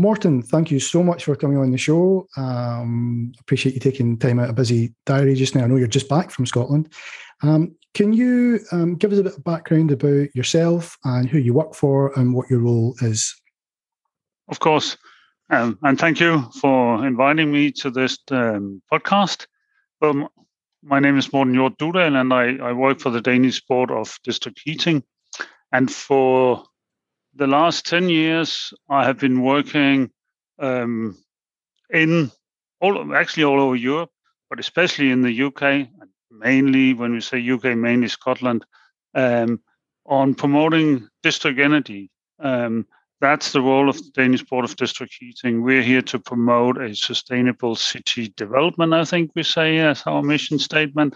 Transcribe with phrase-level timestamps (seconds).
[0.00, 2.26] Morten, thank you so much for coming on the show.
[2.38, 5.64] Um, appreciate you taking time out of a busy diary just now.
[5.64, 6.90] I know you're just back from Scotland.
[7.42, 11.52] Um, can you um, give us a bit of background about yourself and who you
[11.52, 13.38] work for and what your role is?
[14.48, 14.96] Of course.
[15.50, 19.48] Um, and thank you for inviting me to this um, podcast.
[20.00, 20.32] Well,
[20.82, 24.58] my name is Morten Jordt and I, I work for the Danish Board of District
[24.64, 25.02] Heating.
[25.72, 26.64] And for
[27.40, 30.10] the last 10 years, I have been working
[30.58, 31.16] um,
[31.88, 32.30] in
[32.82, 34.10] all actually all over Europe,
[34.50, 35.88] but especially in the UK,
[36.30, 38.66] mainly when we say UK, mainly Scotland,
[39.14, 39.58] um,
[40.04, 42.10] on promoting district energy.
[42.40, 42.86] Um,
[43.22, 45.62] that's the role of the Danish Board of District Heating.
[45.62, 50.58] We're here to promote a sustainable city development, I think we say as our mission
[50.58, 51.14] statement.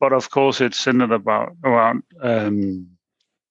[0.00, 2.88] But of course, it's centered about around um,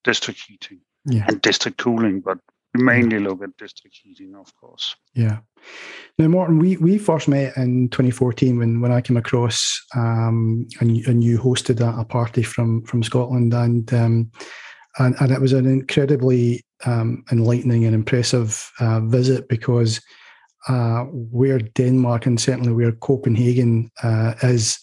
[0.03, 1.25] district heating yeah.
[1.27, 2.37] and district cooling, but
[2.73, 4.95] we mainly look at district heating, of course.
[5.13, 5.39] Yeah.
[6.17, 10.97] Now, Morten, we, we first met in 2014 when, when I came across um, and,
[11.07, 14.31] and you hosted a, a party from from Scotland, and um,
[14.99, 20.01] and, and it was an incredibly um, enlightening and impressive uh, visit because
[20.67, 24.79] uh, where Denmark and certainly where Copenhagen uh, is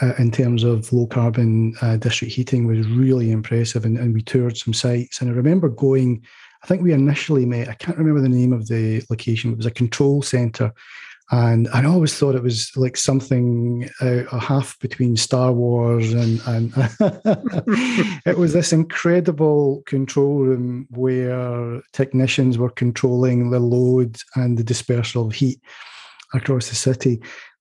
[0.00, 3.84] uh, in terms of low carbon uh, district heating was really impressive.
[3.84, 5.20] And, and, we toured some sites.
[5.20, 6.22] And I remember going,
[6.62, 9.66] I think we initially met, I can't remember the name of the location, it was
[9.66, 10.72] a control center
[11.30, 16.40] and I always thought it was like something uh, a half between Star Wars and
[16.46, 16.72] and
[18.24, 25.26] it was this incredible control room where technicians were controlling the load and the dispersal
[25.26, 25.60] of heat
[26.32, 27.20] across the city.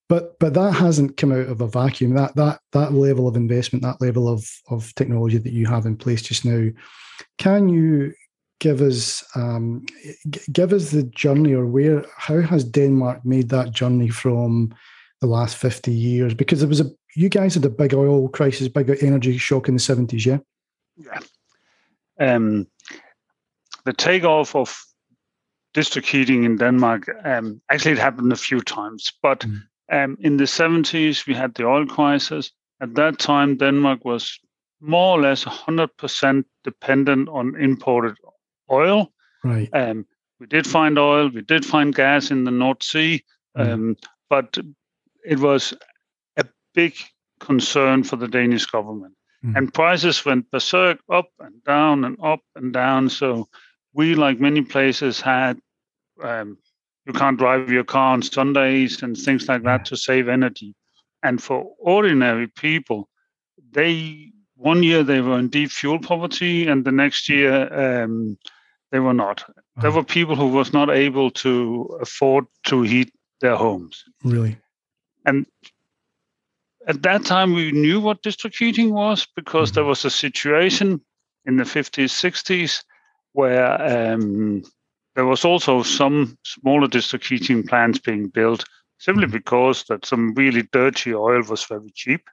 [0.09, 2.13] But but that hasn't come out of a vacuum.
[2.13, 5.97] That that that level of investment, that level of of technology that you have in
[5.97, 6.69] place just now,
[7.37, 8.13] can you
[8.59, 9.85] give us um,
[10.51, 14.73] give us the journey or where how has Denmark made that journey from
[15.21, 18.67] the last 50 years because there was a you guys had a big oil crisis
[18.67, 20.37] big energy shock in the 70s yeah
[20.97, 21.19] yeah
[22.19, 22.67] um,
[23.85, 24.83] the takeoff of
[25.73, 29.61] district heating in Denmark um, actually it happened a few times but mm.
[29.91, 34.39] Um, in the 70s we had the oil crisis at that time Denmark was
[34.79, 38.15] more or less 100% dependent on imported
[38.71, 39.11] oil.
[39.43, 39.69] Right.
[39.73, 40.05] Um,
[40.39, 41.29] we did find oil.
[41.29, 43.23] We did find gas in the North Sea,
[43.57, 43.73] mm.
[43.73, 43.97] um,
[44.29, 44.57] but
[45.25, 45.73] it was
[46.37, 46.95] a big
[47.39, 49.15] concern for the Danish government.
[49.43, 49.57] Mm.
[49.57, 53.09] And prices went berserk, up and down and up and down.
[53.09, 53.47] So
[53.93, 55.59] we, like many places, had
[56.23, 56.57] um,
[57.07, 60.75] you can't drive your car on Sundays and things like that to save energy.
[61.23, 63.09] And for ordinary people,
[63.71, 68.37] they one year they were in deep fuel poverty, and the next year um,
[68.91, 69.43] they were not.
[69.81, 74.03] There were people who was not able to afford to heat their homes.
[74.23, 74.57] Really?
[75.25, 75.45] And
[76.87, 79.75] at that time, we knew what district heating was because mm-hmm.
[79.75, 81.01] there was a situation
[81.45, 82.83] in the 50s, 60s
[83.33, 84.63] where um,
[85.17, 88.63] there was also some smaller district heating plants being built
[88.99, 89.31] simply mm-hmm.
[89.31, 92.29] because that some really dirty oil was very cheap.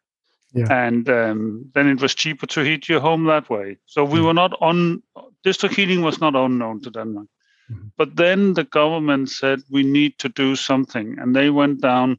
[0.53, 0.67] Yeah.
[0.71, 3.79] And um, then it was cheaper to heat your home that way.
[3.87, 4.27] So we mm-hmm.
[4.27, 5.03] were not on
[5.43, 7.27] district heating was not unknown to Denmark.
[7.73, 7.89] Mm-hmm.
[7.97, 12.19] But then the government said we need to do something, and they went down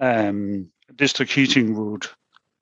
[0.00, 2.12] um, district heating route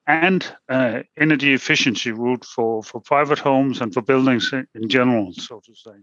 [0.05, 5.61] and uh, energy efficiency route for, for private homes and for buildings in general, so
[5.65, 5.97] to say.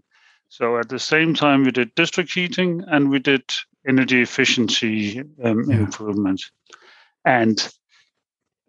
[0.49, 3.43] So at the same time, we did district heating and we did
[3.87, 5.77] energy efficiency um, yeah.
[5.77, 6.51] improvements.
[7.25, 7.69] And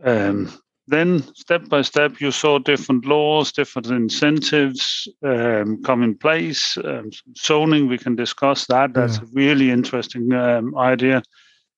[0.02, 0.52] um,
[0.88, 7.10] then step by step you saw different laws different incentives um, come in place um,
[7.36, 9.24] zoning we can discuss that that's yeah.
[9.24, 11.22] a really interesting um, idea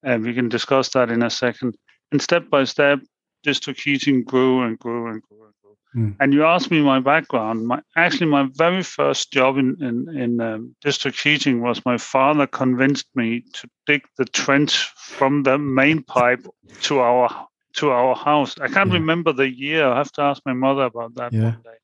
[0.05, 1.77] and we can discuss that in a second
[2.13, 3.01] and step by step
[3.43, 5.50] district heating grew and grew and grew and grew
[5.95, 6.15] mm.
[6.21, 10.41] and you asked me my background my actually my very first job in in, in
[10.41, 16.03] um, district heating was my father convinced me to dig the trench from the main
[16.03, 16.47] pipe
[16.83, 18.59] to our to our house.
[18.61, 18.99] I can't yeah.
[18.99, 19.87] remember the year.
[19.87, 21.43] I have to ask my mother about that yeah.
[21.43, 21.79] one day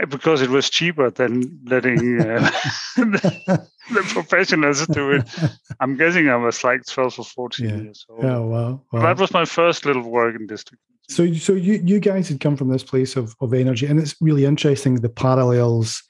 [0.00, 2.50] eh, because it was cheaper than letting uh,
[2.96, 5.28] the, the, professionals do it.
[5.80, 7.76] I'm guessing I was like 12 or 14 yeah.
[7.76, 8.24] years old.
[8.24, 8.82] Oh, wow.
[8.92, 9.02] wow.
[9.02, 10.82] That was my first little work in district.
[11.08, 14.14] So, so you, you guys had come from this place of, of energy, and it's
[14.20, 16.02] really interesting the parallels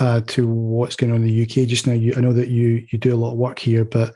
[0.00, 1.92] uh, to what's going on in the UK just now.
[1.92, 4.14] You, I know that you you do a lot of work here, but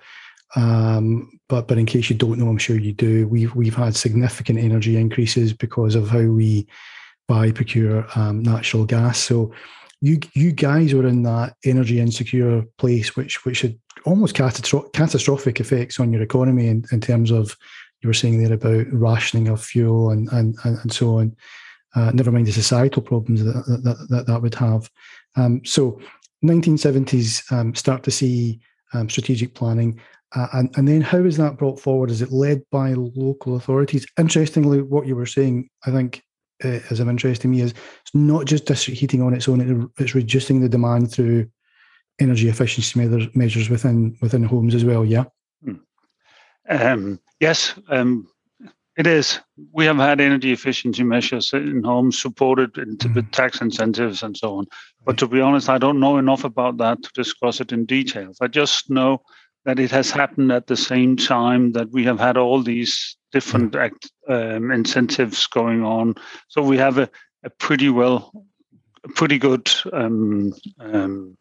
[0.57, 3.29] um, but but in case you don't know, I'm sure you do.
[3.29, 6.67] We've we've had significant energy increases because of how we
[7.29, 9.19] buy procure um, natural gas.
[9.19, 9.53] So
[10.01, 15.61] you you guys were in that energy insecure place, which which had almost catastro- catastrophic
[15.61, 17.57] effects on your economy in, in terms of
[18.03, 21.37] you were saying there about rationing of fuel and and and, so on.
[21.95, 23.53] Uh, never mind the societal problems that
[23.83, 24.91] that, that, that would have.
[25.37, 26.01] Um, so,
[26.45, 28.61] 1970s um, start to see
[28.93, 30.01] um, strategic planning.
[30.35, 32.11] Uh, and, and then how is that brought forward?
[32.11, 34.07] Is it led by local authorities?
[34.19, 36.23] Interestingly, what you were saying, I think,
[36.65, 39.91] uh, is of interest to me is it's not just district heating on its own;
[39.99, 41.49] it's reducing the demand through
[42.21, 43.01] energy efficiency
[43.35, 45.05] measures, within within homes as well.
[45.05, 45.25] Yeah.
[45.65, 45.75] Hmm.
[46.69, 48.29] Um, yes, um,
[48.97, 49.41] it is.
[49.73, 53.15] We have had energy efficiency measures in homes supported mm.
[53.15, 54.67] with tax incentives and so on.
[55.05, 58.33] But to be honest, I don't know enough about that to discuss it in detail.
[58.41, 59.23] I just know
[59.65, 63.75] that it has happened at the same time that we have had all these different
[63.75, 66.15] act, um, incentives going on.
[66.49, 67.09] So we have a,
[67.45, 68.33] a pretty well,
[69.05, 71.37] a pretty good, um, um,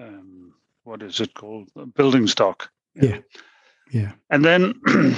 [0.00, 0.54] um
[0.84, 2.70] what is it called, building stock.
[2.94, 3.18] Yeah,
[3.90, 4.12] yeah.
[4.30, 4.74] And then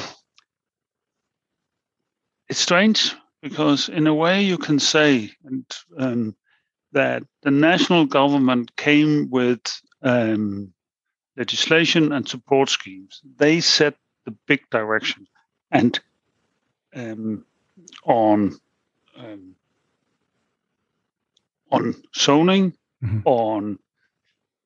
[2.48, 5.64] it's strange because in a way you can say and
[5.98, 6.36] um,
[6.92, 9.60] that the national government came with
[10.02, 10.72] um,
[11.36, 13.20] legislation and support schemes.
[13.36, 13.94] They set
[14.24, 15.26] the big direction,
[15.70, 15.98] and
[16.94, 17.44] um,
[18.04, 18.58] on
[19.16, 19.54] um,
[21.70, 23.20] on zoning, mm-hmm.
[23.24, 23.78] on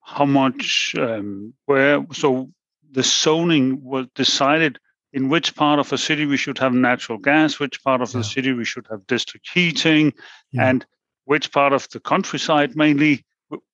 [0.01, 2.51] how much um, where so
[2.93, 4.79] the zoning was decided
[5.13, 8.21] in which part of a city we should have natural gas, which part of yeah.
[8.21, 10.13] the city we should have district heating,
[10.53, 10.69] yeah.
[10.69, 10.87] and
[11.25, 13.25] which part of the countryside mainly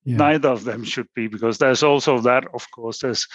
[0.03, 0.17] yeah.
[0.17, 3.27] neither of them should be because there's also that of course there's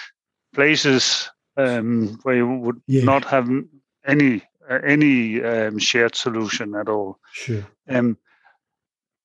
[0.54, 3.48] places um, where you would not have
[4.06, 8.16] any uh, any um, shared solution at all sure um,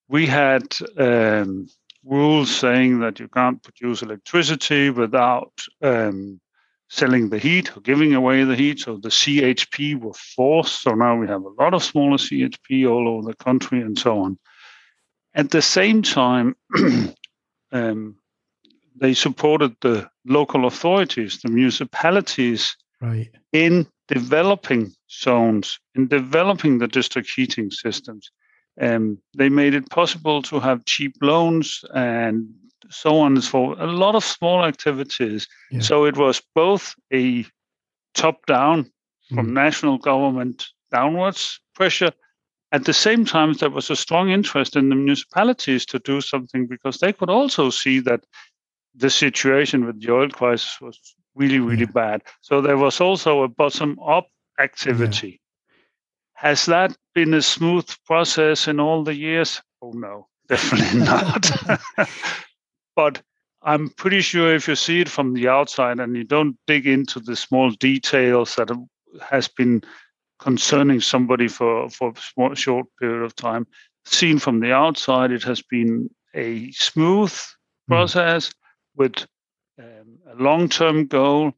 [0.08, 0.64] we had
[0.98, 1.68] um,
[2.04, 6.40] rules saying that you can't produce electricity without um,
[6.90, 8.80] selling the heat or giving away the heat.
[8.80, 10.82] So the CHP were forced.
[10.82, 14.20] So now we have a lot of smaller CHP all over the country and so
[14.20, 14.38] on.
[15.36, 16.56] At the same time,
[17.72, 18.16] um,
[18.96, 23.30] they supported the local authorities, the municipalities, right.
[23.54, 28.32] in developing zones, in developing the district heating systems.
[28.82, 32.50] Um, they made it possible to have cheap loans and
[32.90, 33.80] so on and so forth.
[33.80, 35.48] A lot of small activities.
[35.72, 35.82] Yeah.
[35.82, 37.46] So it was both a
[38.14, 38.92] top down
[39.34, 39.54] from mm.
[39.54, 42.12] national government downwards pressure.
[42.72, 46.68] At the same time, there was a strong interest in the municipalities to do something
[46.68, 48.26] because they could also see that
[48.96, 51.00] the situation with the oil crisis was
[51.36, 51.92] really, really yeah.
[51.94, 52.22] bad.
[52.42, 54.28] So there was also a bottom up
[54.60, 55.28] activity.
[55.30, 55.36] Yeah.
[56.50, 59.62] Has that been a smooth process in all the years?
[59.82, 61.50] Oh, no, definitely not.
[63.00, 63.22] But
[63.62, 67.22] I'm pretty sure if you see it from the outside and you don't dig into
[67.22, 68.70] the small details that
[69.22, 69.84] has been
[70.40, 72.12] concerning somebody for for
[72.52, 73.68] a short period of time,
[74.04, 77.94] seen from the outside, it has been a smooth hmm.
[77.94, 78.52] process
[78.98, 79.26] with
[79.82, 81.54] um, a long-term goal.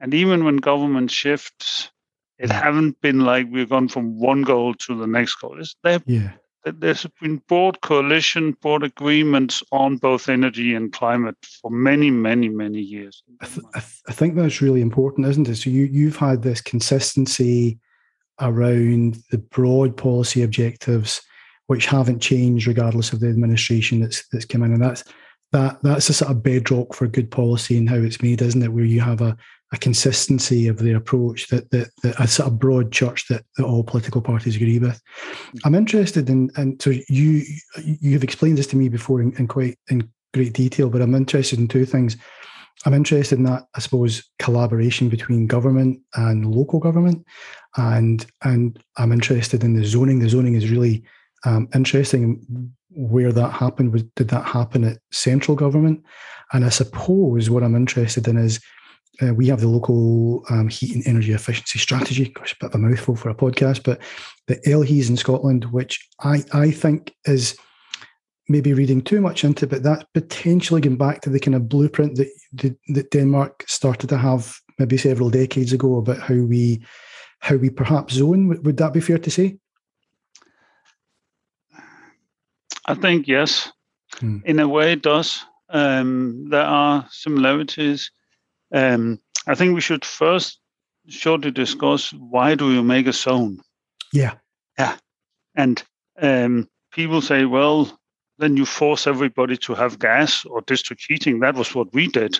[0.00, 1.90] And even when government shifts,
[2.38, 5.60] it haven't been like we've gone from one goal to the next goal.
[5.60, 5.74] It's,
[6.06, 6.30] yeah
[6.66, 12.80] there's been broad coalition, broad agreements on both energy and climate for many, many, many
[12.80, 13.22] years.
[13.40, 15.56] I, th- I, th- I, think that's really important, isn't it?
[15.56, 17.78] So you you've had this consistency
[18.40, 21.22] around the broad policy objectives,
[21.68, 25.04] which haven't changed regardless of the administration that's that's come in, and that's
[25.52, 28.72] that that's a sort of bedrock for good policy and how it's made, isn't it?
[28.72, 29.36] Where you have a
[29.72, 33.64] a consistency of the approach that, that, that a sort of broad church that, that
[33.64, 35.00] all political parties agree with.
[35.64, 37.42] I'm interested in, and so you
[37.82, 41.58] you've explained this to me before in, in quite in great detail, but I'm interested
[41.58, 42.16] in two things.
[42.84, 47.26] I'm interested in that, I suppose, collaboration between government and local government,
[47.76, 50.20] and and I'm interested in the zoning.
[50.20, 51.02] The zoning is really
[51.44, 52.72] um, interesting.
[52.90, 56.02] Where that happened was did that happen at central government?
[56.52, 58.60] And I suppose what I'm interested in is
[59.22, 62.28] uh, we have the local um, heat and energy efficiency strategy.
[62.28, 64.00] Gosh, a bit of a mouthful for a podcast, but
[64.46, 67.56] the LHEES in Scotland, which I, I think is
[68.48, 72.16] maybe reading too much into, but that's potentially going back to the kind of blueprint
[72.16, 76.84] that, that, that Denmark started to have maybe several decades ago about how we
[77.40, 78.48] how we perhaps zone.
[78.48, 79.58] Would, would that be fair to say?
[82.86, 83.70] I think yes.
[84.18, 84.38] Hmm.
[84.44, 85.44] In a way, it does.
[85.68, 88.10] Um, there are similarities
[88.72, 90.60] um, I think we should first
[91.08, 93.60] shortly discuss why do you make a zone?
[94.12, 94.34] Yeah.
[94.78, 94.96] Yeah.
[95.54, 95.82] And
[96.20, 97.98] um, people say, well,
[98.38, 101.40] then you force everybody to have gas or district heating.
[101.40, 102.38] That was what we did.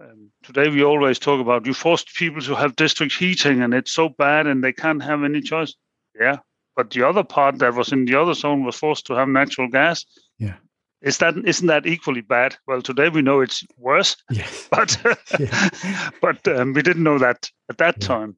[0.00, 3.92] Um, today we always talk about you forced people to have district heating and it's
[3.92, 5.74] so bad and they can't have any choice.
[6.18, 6.38] Yeah,
[6.74, 9.68] but the other part that was in the other zone was forced to have natural
[9.68, 10.04] gas.
[10.38, 10.56] Yeah.
[11.02, 12.56] Is that isn't that equally bad?
[12.66, 14.68] Well, today we know it's worse, Yes.
[14.70, 14.96] but
[16.20, 18.06] but um, we didn't know that at that Yeah.
[18.08, 18.36] time.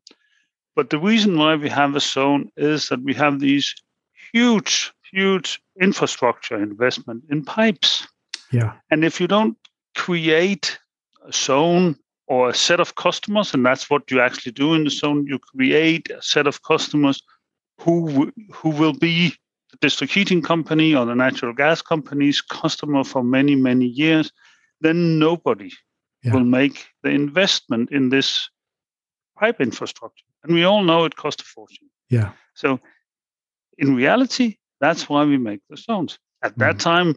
[0.76, 3.74] But the reason why we have a zone is that we have these
[4.32, 8.06] huge, huge infrastructure investment in pipes.
[8.52, 8.74] Yeah.
[8.90, 9.56] And if you don't
[9.96, 10.78] create
[11.26, 11.96] a zone
[12.26, 15.38] or a set of customers, and that's what you actually do in the zone, you
[15.38, 17.22] create a set of customers
[17.80, 19.34] who w- who will be
[19.80, 24.32] district heating company or the natural gas company's customer for many many years.
[24.80, 25.70] Then nobody
[26.22, 26.32] Yeah.
[26.34, 28.50] will make the investment in this
[29.36, 31.88] pipe infrastructure, and we all know it costs a fortune.
[32.10, 32.32] Yeah.
[32.54, 32.80] So,
[33.78, 36.18] in reality, that's why we make the zones.
[36.42, 36.80] At that Mhm.
[36.80, 37.16] time,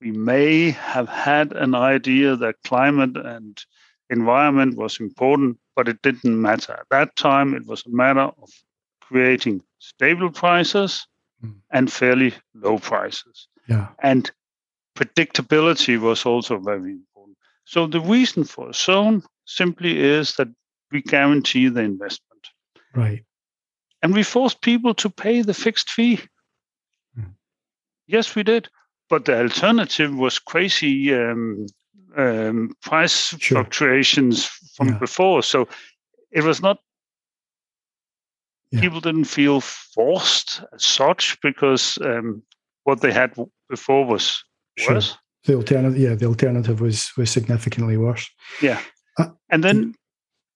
[0.00, 3.64] we may have had an idea that climate and
[4.10, 6.72] environment was important, but it didn't matter.
[6.74, 8.50] At that time, it was a matter of
[9.00, 11.15] creating stable prices Mm.
[11.70, 13.48] And fairly low prices.
[13.68, 13.88] Yeah.
[14.02, 14.30] And
[14.96, 17.36] predictability was also very important.
[17.64, 20.48] So, the reason for a zone simply is that
[20.92, 22.46] we guarantee the investment
[22.94, 23.24] Right.
[24.02, 26.20] and we forced people to pay the fixed fee.
[27.18, 27.34] Mm.
[28.06, 28.68] Yes, we did,
[29.10, 31.66] but the alternative was crazy um,
[32.16, 33.62] um, price Sure.
[33.62, 34.98] fluctuations from Yeah.
[34.98, 35.42] before.
[35.42, 35.68] So
[36.30, 36.78] it was not.
[38.76, 38.82] Yeah.
[38.82, 42.42] People didn't feel forced as such because um,
[42.84, 43.34] what they had
[43.68, 44.44] before was
[44.78, 44.94] Sure.
[44.94, 45.16] worse.
[45.44, 48.28] The alternative, yeah, the alternative was was significantly worse.
[48.60, 48.80] Yeah.
[49.18, 49.94] Uh, and then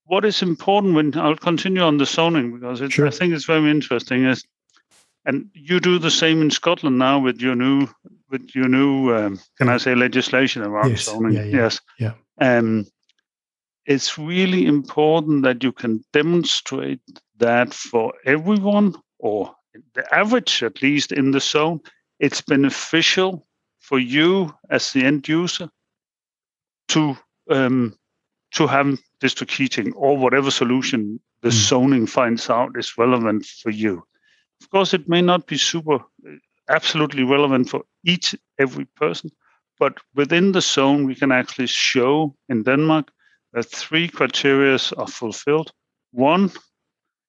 [0.05, 3.07] what is important when I'll continue on the zoning because it, Sure.
[3.07, 4.43] I think it's very interesting is
[5.25, 7.87] and you do the same in Scotland now with your new
[8.29, 11.05] with your new um, can I say legislation around Yes.
[11.05, 11.55] zoning Yeah, yeah.
[11.57, 12.13] yes Yeah.
[12.39, 12.85] um
[13.85, 16.99] it's really important that you can demonstrate
[17.41, 19.55] that for everyone or
[19.95, 21.79] the average at least in the zone
[22.19, 23.47] it's beneficial
[23.79, 25.69] for you as the end user
[26.87, 27.17] to
[27.49, 27.93] um,
[28.51, 31.67] to have district heating or whatever solution the Mm.
[31.69, 34.03] zoning finds out is relevant for you.
[34.61, 36.37] Of course, it may not be super uh,
[36.69, 39.31] absolutely relevant for each every person,
[39.79, 43.11] but within the zone, we can actually show in Denmark
[43.53, 45.71] that three criteria are fulfilled.
[46.11, 46.51] One,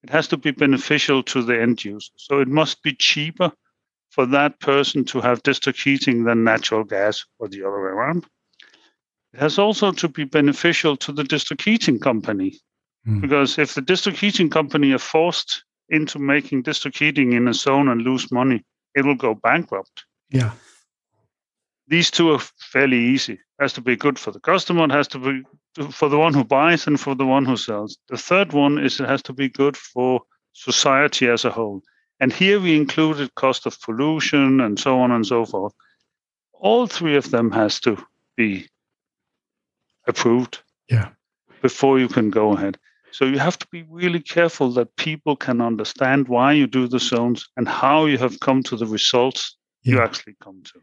[0.03, 3.51] it has to be beneficial to the end user, so it must be cheaper
[4.09, 8.25] for that person to have district heating than natural gas or the other way around.
[9.33, 12.59] It has also to be beneficial to the district heating company
[13.07, 13.19] Mm.
[13.19, 17.89] because if the district heating company are forced into making district heating in a zone
[17.89, 18.63] and lose money,
[18.95, 20.05] it will go bankrupt.
[20.29, 20.51] Yeah.
[21.87, 22.39] These two are
[22.71, 23.33] fairly easy.
[23.33, 25.43] It has to be good for the customer, it has to be
[25.91, 27.97] for the one who buys and for the one who sells.
[28.09, 30.21] The third one is it has to be good for
[30.53, 31.81] society as a whole.
[32.19, 35.73] And here we included cost of pollution and so on and so forth.
[36.53, 37.97] All three of them has to
[38.37, 38.67] be
[40.07, 41.09] approved Yeah.
[41.61, 42.77] before you can go ahead.
[43.11, 46.99] So you have to be really careful that people can understand why you do the
[46.99, 50.79] zones and how you have come to the results you actually come to.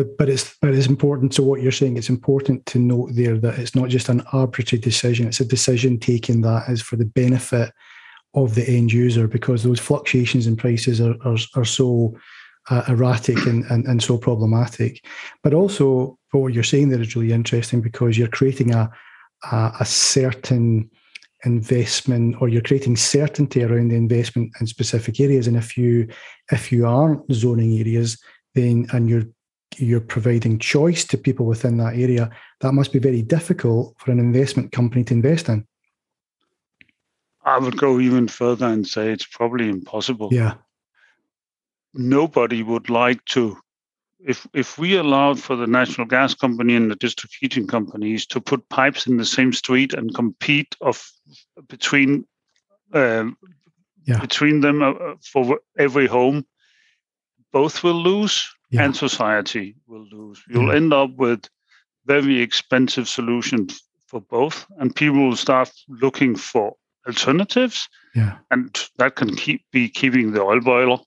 [0.00, 1.34] But but it's but it's important.
[1.34, 4.80] So what you're saying, it's important to note there that it's not just an arbitrary
[4.80, 5.26] decision.
[5.26, 7.70] It's a decision taken that is for the benefit
[8.32, 12.16] of the end user because those fluctuations in prices are are, are so
[12.70, 15.04] uh, erratic and, and and so problematic.
[15.42, 18.90] But also, what you're saying there is really interesting because you're creating a
[19.52, 20.90] a, a certain
[21.44, 26.06] investment or you're creating certainty around the investment in specific areas and if you
[26.52, 28.18] if you aren't zoning areas
[28.54, 29.24] then and you're
[29.78, 34.18] you're providing choice to people within that area, that must be very difficult for an
[34.18, 35.66] investment company to invest in.
[37.44, 40.28] I would go even further and say it's probably impossible.
[40.32, 40.54] Yeah,
[41.94, 43.56] Nobody would like to.
[44.20, 48.40] If if we allowed for the national gas company and the district heating companies to
[48.40, 51.02] put pipes in the same street and compete of
[51.68, 52.26] between
[52.92, 53.36] um,
[54.06, 54.20] Yeah.
[54.20, 56.44] between them uh, for every home,
[57.52, 58.84] both will lose Yeah.
[58.84, 60.42] and society will lose.
[60.48, 60.76] You'll Yeah.
[60.76, 61.48] end up with
[62.06, 65.70] very expensive solutions for both, and people will start
[66.02, 70.98] looking for alternatives, yeah, and that can keep be keeping the oil boiler.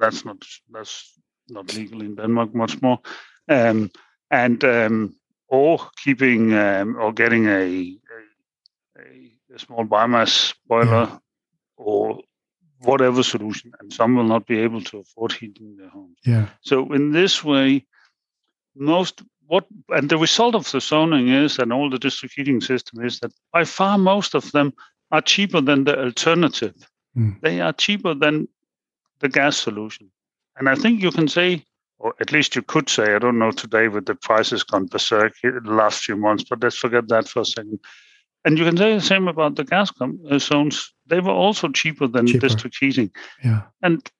[0.00, 0.36] That's not
[0.72, 2.98] that's not legal in Denmark much more,
[3.48, 3.90] um,
[4.30, 5.14] and um,
[5.48, 7.98] or keeping um, or getting a,
[8.98, 11.20] a a small biomass boiler
[11.76, 12.22] or
[12.84, 16.18] whatever solution, and some will not be able to afford heating their homes.
[16.24, 17.86] yeah, So in this way,
[18.74, 23.04] most what and the result of the zoning is and all the district heating system
[23.04, 24.72] is that by far most of them
[25.10, 26.74] are cheaper than the alternative.
[27.16, 27.40] Mm.
[27.42, 28.48] They are cheaper than
[29.20, 30.10] the gas solution.
[30.56, 31.64] And I think you can say,
[31.98, 35.34] or at least you could say, I don't know today with the prices gone berserk
[35.44, 37.78] in the last few months, but let's forget that for a second.
[38.44, 40.92] And you can say the same about the gas com- uh, zones.
[41.12, 42.48] They were also cheaper than cheaper.
[42.48, 43.10] district heating.
[43.44, 43.62] Yeah.
[43.82, 44.10] And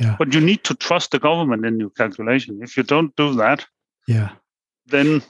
[0.00, 0.16] yeah.
[0.18, 2.60] But you need to trust the government in your calculation.
[2.62, 3.66] If you don't do that,
[4.08, 4.30] yeah,
[4.86, 5.22] then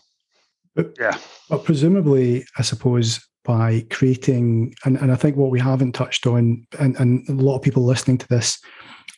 [0.77, 1.19] but, yeah.
[1.51, 6.65] But presumably, I suppose by creating, and, and I think what we haven't touched on,
[6.79, 8.61] and, and a lot of people listening to this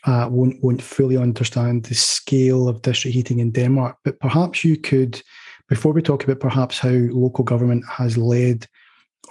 [0.07, 3.99] uh, won't won't fully understand the scale of district heating in Denmark.
[4.03, 5.21] But perhaps you could,
[5.69, 8.67] before we talk about perhaps how local government has led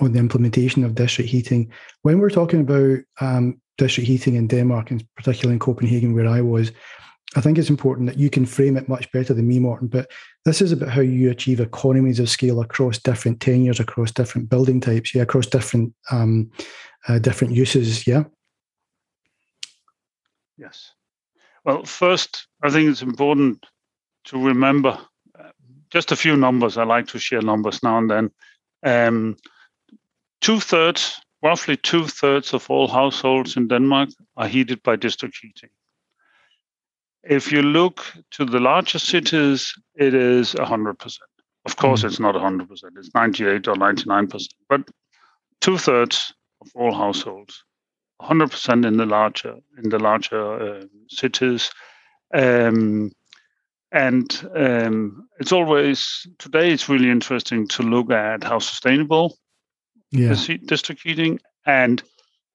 [0.02, 1.72] on the implementation of district heating,
[2.02, 6.42] when we're talking about um, district heating in Denmark, and particularly in Copenhagen, where I
[6.42, 6.72] was,
[7.36, 9.88] I think it's important that you can frame it much better than me, Morten.
[9.88, 10.12] But
[10.46, 14.80] this is about how you achieve economies of scale across different tenures, across different building
[14.80, 16.52] types, yeah, across different um,
[17.08, 18.24] uh, different uses, yeah.
[20.58, 20.92] Yes.
[21.66, 23.66] Well, first, I think it's important
[24.26, 24.98] to remember
[25.38, 25.50] uh,
[25.90, 26.78] just a few numbers.
[26.78, 28.32] I like to share numbers now and then.
[28.86, 29.38] Um,
[30.44, 35.70] two thirds, roughly two thirds of all households in Denmark are heated by district heating.
[37.24, 41.18] If you look to the larger cities, it is 100%.
[41.66, 42.06] Of course, mm.
[42.06, 44.82] it's not 100%, it's 98 or 99%, but
[45.62, 47.64] two thirds of all households,
[48.22, 51.72] 100% in the larger in the larger uh, cities.
[52.34, 53.12] Um,
[53.94, 56.72] and um, it's always today.
[56.72, 59.38] It's really interesting to look at how sustainable
[60.14, 60.58] yeah.
[60.66, 62.04] district heating, and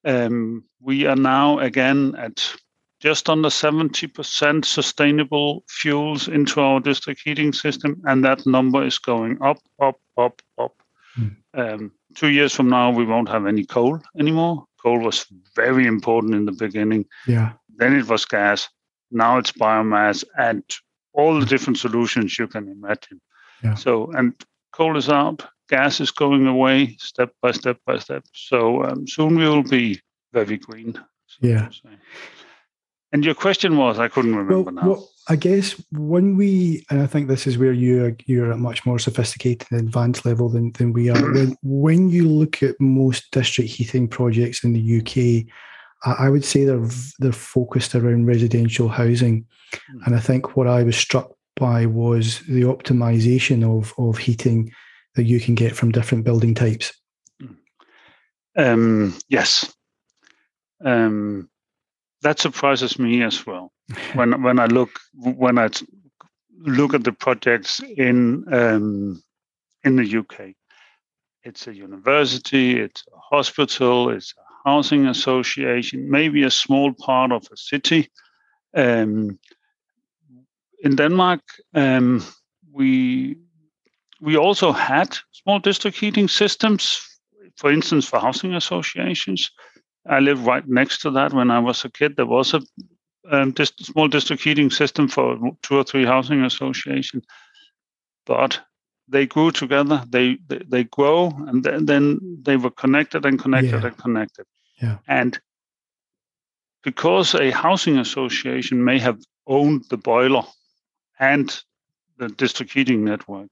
[0.05, 2.55] um, we are now again at
[3.01, 9.41] just under 70% sustainable fuels into our district heating system, and that number is going
[9.43, 10.83] up, up, up, up.
[11.19, 11.37] Mm.
[11.55, 14.65] Um, two years from now, we won't have any coal anymore.
[14.83, 17.07] Coal was very important in the beginning.
[17.27, 17.53] Yeah.
[17.77, 18.69] Then it was gas.
[19.11, 20.63] Now it's biomass and
[21.13, 23.21] all the different solutions you can imagine.
[23.63, 23.75] Yeah.
[23.75, 24.35] So, and
[24.73, 28.25] coal is out, gas is going away step by step by step.
[28.33, 30.01] So um, soon we will be
[30.33, 30.95] very green.
[31.27, 31.69] So yeah.
[33.13, 34.89] And your question was, I couldn't remember well, now.
[34.89, 38.85] Well, I guess when we, and I think this is where you're you're at much
[38.85, 41.33] more sophisticated and advanced level than, than we are.
[41.33, 45.47] when when you look at most district heating projects in the UK,
[46.05, 46.87] I, I would say they're
[47.19, 50.07] they're focused around residential housing, mm.
[50.07, 54.71] and I think what I was struck by was the optimization of of heating
[55.19, 56.93] that you can get from different building types.
[58.57, 59.75] Um, yes.
[60.85, 61.51] Um,
[62.23, 63.73] that surprises me as well.
[64.15, 65.71] when when I look when I
[66.61, 69.23] look at the projects in um,
[69.83, 70.55] in the UK,
[71.43, 77.43] it's a university, it's a hospital, it's a housing association, maybe a small part of
[77.53, 78.09] a city.
[78.77, 79.39] Um,
[80.85, 81.41] in Denmark,
[81.75, 82.23] um,
[82.71, 83.37] we
[84.21, 87.01] we also had small district heating systems,
[87.57, 89.51] for instance, for housing associations.
[90.07, 92.17] I lived right next to that when I was a kid.
[92.17, 92.63] There was a
[93.31, 97.25] um, dist- small district heating system for two or three housing associations,
[98.27, 98.61] but
[99.07, 100.03] they grew together.
[100.09, 103.87] They they, they grow, and then, then they were connected and connected yeah.
[103.87, 104.47] and connected.
[104.81, 104.99] Yeah.
[105.07, 105.39] And
[106.83, 110.45] because a housing association may have owned the boiler
[111.19, 111.63] and
[112.19, 113.49] the district heating network,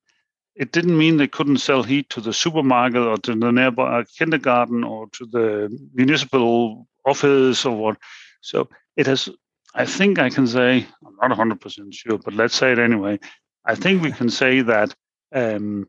[0.56, 4.84] it didn't mean they couldn't sell heat to the supermarket or to the nearby kindergarten
[4.84, 7.98] or to the municipal office or what.
[8.40, 9.28] So it has,
[9.74, 10.86] I think I can say,
[11.22, 13.18] I'm not 100% sure, but let's say it anyway.
[13.66, 14.94] I think we can say that
[15.34, 15.88] um,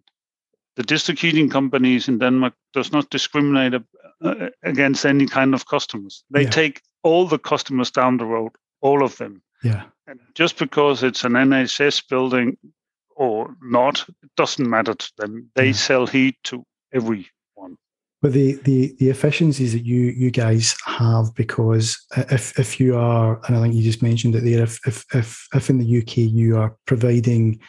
[0.75, 3.81] the district heating companies in Denmark does not discriminate
[4.21, 6.23] uh, against any kind of customers.
[6.29, 6.49] They yeah.
[6.49, 8.51] take all the customers down the road,
[8.81, 9.41] all of them.
[9.63, 9.83] Yeah.
[10.07, 12.57] And just because it's an NHS building
[13.17, 15.49] or not, it doesn't matter to them.
[15.55, 17.25] They sell heat to everyone.
[18.21, 23.39] But the, the the efficiencies that you you guys have, because if if you are,
[23.45, 26.17] and I think you just mentioned it there, if if if, if in the UK
[26.17, 27.59] you are providing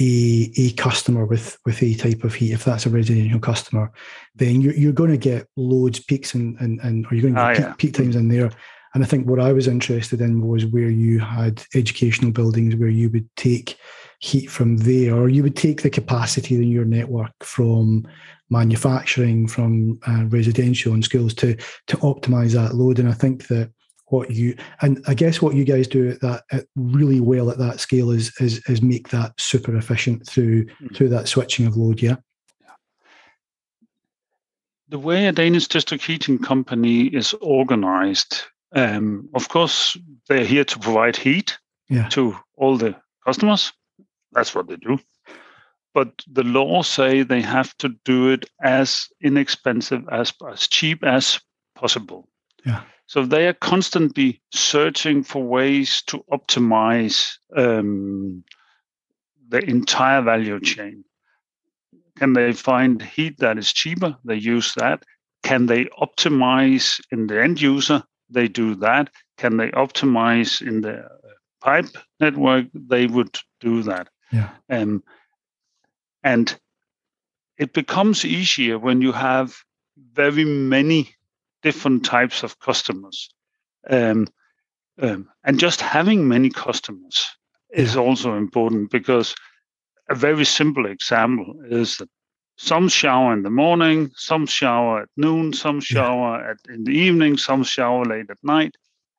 [0.00, 3.90] a a customer with with a type of heat, if that's a residential customer,
[4.36, 7.40] then you're, you're going to get loads, peaks, and and, and or you're going to
[7.40, 7.74] get ah, peak, yeah.
[7.78, 8.50] peak times in there.
[8.94, 12.90] And I think what I was interested in was where you had educational buildings where
[12.90, 13.78] you would take
[14.22, 18.06] heat from there, or you would take the capacity in your network from
[18.50, 21.56] manufacturing, from uh, residential and schools to
[21.88, 22.98] to optimize that load.
[22.98, 23.70] And I think that
[24.06, 27.58] what you and I guess what you guys do at that at really well at
[27.58, 30.94] that scale is is is make that super efficient through mm.
[30.94, 32.00] through that switching of load.
[32.00, 32.16] Yeah.
[34.88, 38.42] The way a Danish district heating company is organized,
[38.76, 39.96] um, of course,
[40.28, 41.58] they're here to provide heat
[41.88, 42.08] yeah.
[42.10, 43.72] to all the customers.
[44.32, 44.98] That's what they do.
[45.94, 51.38] But the laws say they have to do it as inexpensive as as cheap as
[51.74, 52.28] possible.
[52.64, 52.82] Yeah.
[53.06, 58.42] So they are constantly searching for ways to optimize um,
[59.48, 61.04] the entire value chain.
[62.16, 64.16] Can they find heat that is cheaper?
[64.24, 65.02] They use that.
[65.42, 68.02] Can they optimize in the end user?
[68.30, 69.10] They do that.
[69.36, 71.06] Can they optimize in the
[71.60, 71.86] pipe
[72.20, 72.66] network?
[72.72, 74.08] They would do that.
[74.32, 74.50] Yeah.
[74.70, 75.02] Um,
[76.24, 76.58] and
[77.58, 79.54] it becomes easier when you have
[80.12, 81.10] very many
[81.62, 83.32] different types of customers.
[83.88, 84.26] Um,
[85.00, 87.26] um, and just having many customers
[87.72, 89.34] is also important because
[90.08, 92.08] a very simple example is that
[92.56, 96.50] some shower in the morning, some shower at noon, some shower yeah.
[96.50, 98.76] at, in the evening, some shower late at night.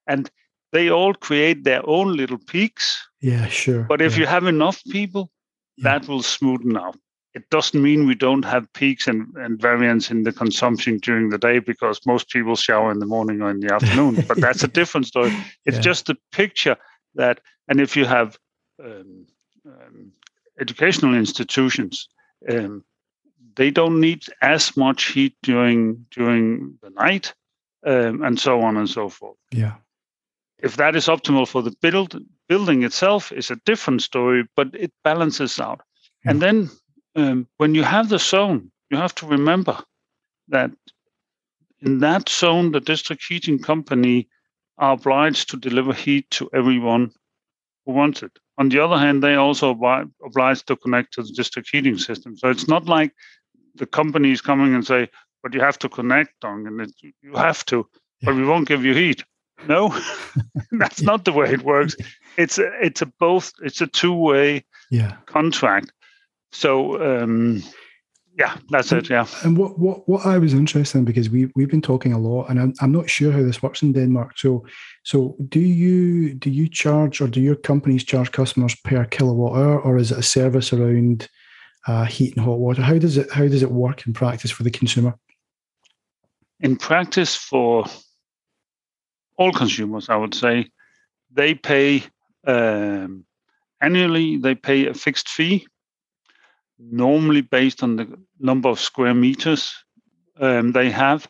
[0.08, 0.30] And
[0.72, 3.08] they all create their own little peaks.
[3.24, 3.84] Yeah, sure.
[3.84, 4.22] But if yeah.
[4.22, 5.32] you have enough people,
[5.78, 5.84] yeah.
[5.98, 6.98] that will smoothen out
[7.34, 11.38] it doesn't mean we don't have peaks and, and variance in the consumption during the
[11.38, 14.24] day because most people shower in the morning or in the afternoon.
[14.28, 15.36] but that's a different story.
[15.66, 15.82] It's yeah.
[15.82, 16.78] just a picture
[17.16, 18.38] that, and if you have
[18.84, 19.26] um,
[19.66, 20.12] um,
[20.60, 22.08] educational institutions,
[22.50, 22.84] um,
[23.56, 27.34] they don't need as much heat during during the night,
[27.86, 29.38] um, and so on and so forth.
[29.52, 29.76] Yeah.
[30.60, 32.20] If that is optimal for the build
[32.54, 35.82] building itself, is a different story, but it balances out.
[36.24, 36.32] Yeah.
[36.32, 36.58] And then
[37.16, 39.76] um, when you have the zone, you have to remember
[40.50, 40.72] that
[41.82, 44.28] in that zone, the district heating company
[44.78, 47.12] are obliged to deliver heat to everyone
[47.86, 48.32] who wants it.
[48.58, 52.38] On the other hand, they also are obliged to connect to the district heating system.
[52.38, 53.12] So it's not like
[53.82, 55.10] the company is coming and say,
[55.42, 56.92] "But you have to connect, Dong, and it,
[57.28, 57.78] you have to,
[58.22, 59.24] but we won't give you heat."
[59.68, 59.98] No,
[60.72, 61.96] that's not the way it works.
[62.38, 63.54] It's a, it's a both.
[63.62, 65.18] It's a two way yeah.
[65.26, 65.92] contract.
[66.52, 67.64] So um,
[68.38, 69.10] yeah, that's and, it.
[69.10, 69.28] Yeah.
[69.44, 72.50] And what, what what I was interested in because we we've been talking a lot,
[72.50, 74.38] and I'm, I'm not sure how this works in Denmark.
[74.38, 74.66] So
[75.04, 79.80] so do you do you charge or do your companies charge customers per kilowatt hour,
[79.80, 81.28] or is it a service around
[81.88, 82.82] uh, heat and hot water?
[82.82, 85.16] How does it how does it work in practice for the consumer?
[86.60, 87.86] In practice, for
[89.38, 90.70] all consumers, I would say
[91.32, 92.04] they pay
[92.46, 93.26] um,
[93.82, 94.38] annually.
[94.38, 95.68] They pay a fixed fee
[96.80, 98.08] normally based on the
[98.40, 99.74] number of square meters
[100.40, 101.28] um, they have.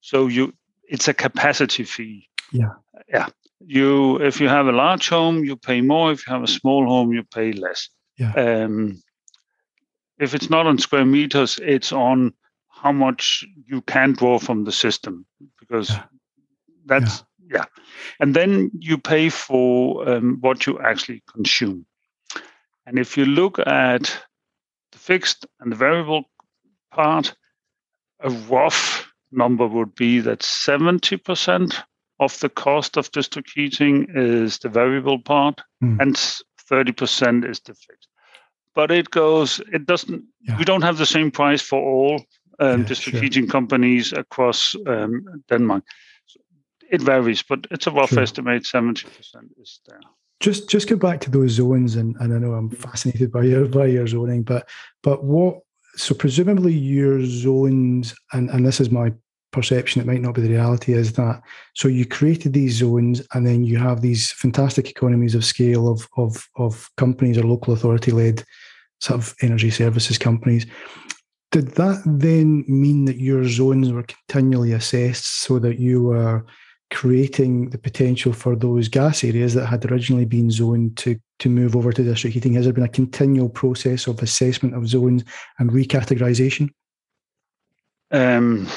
[0.00, 0.52] So you,
[0.88, 2.28] it's a capacity fee.
[2.52, 2.72] Yeah.
[3.08, 3.26] Yeah.
[3.60, 6.12] You, if you have a large home, you pay more.
[6.12, 7.88] If you have a small home, you pay less.
[8.18, 8.32] Yeah.
[8.32, 9.02] Um,
[10.18, 12.32] if it's not on square meters, it's on
[12.68, 15.26] how much you can draw from the system
[15.58, 16.04] because yeah.
[16.86, 17.64] that's yeah.
[18.20, 21.86] And then you pay for um, what you actually consume.
[22.86, 24.24] And if you look at
[24.92, 26.24] the fixed and the variable
[26.92, 27.34] part,
[28.20, 31.82] a rough number would be that 70%
[32.20, 36.00] of the cost of district heating is the variable part mm.
[36.00, 36.16] and
[36.70, 38.08] 30% is the fixed.
[38.74, 40.56] But it goes, it doesn't, yeah.
[40.58, 42.24] we don't have the same price for all
[42.60, 43.22] um, yeah, district sure.
[43.22, 45.84] heating companies across um, Denmark.
[46.90, 48.20] It varies, but it's a rough sure.
[48.20, 49.04] estimate 70%
[49.60, 50.00] is there
[50.40, 53.66] just just go back to those zones and, and I know I'm fascinated by your
[53.66, 54.68] by your zoning, but
[55.02, 55.60] but what
[55.96, 59.12] so presumably your zones and, and this is my
[59.52, 61.40] perception, it might not be the reality, is that
[61.74, 66.06] so you created these zones and then you have these fantastic economies of scale of
[66.16, 68.44] of of companies or local authority led
[69.00, 70.66] sort of energy services companies.
[71.52, 76.44] Did that then mean that your zones were continually assessed so that you were
[76.90, 81.76] creating the potential for those gas areas that had originally been zoned to to move
[81.76, 82.54] over to district heating?
[82.54, 85.24] Has there been a continual process of assessment of zones
[85.58, 86.70] and recategorization?
[88.10, 88.68] Um,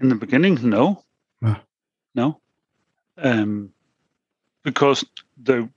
[0.00, 1.04] in the beginning, no,
[1.44, 1.62] ah.
[2.14, 2.40] no,
[3.16, 3.72] um,
[4.64, 5.04] because
[5.40, 5.68] the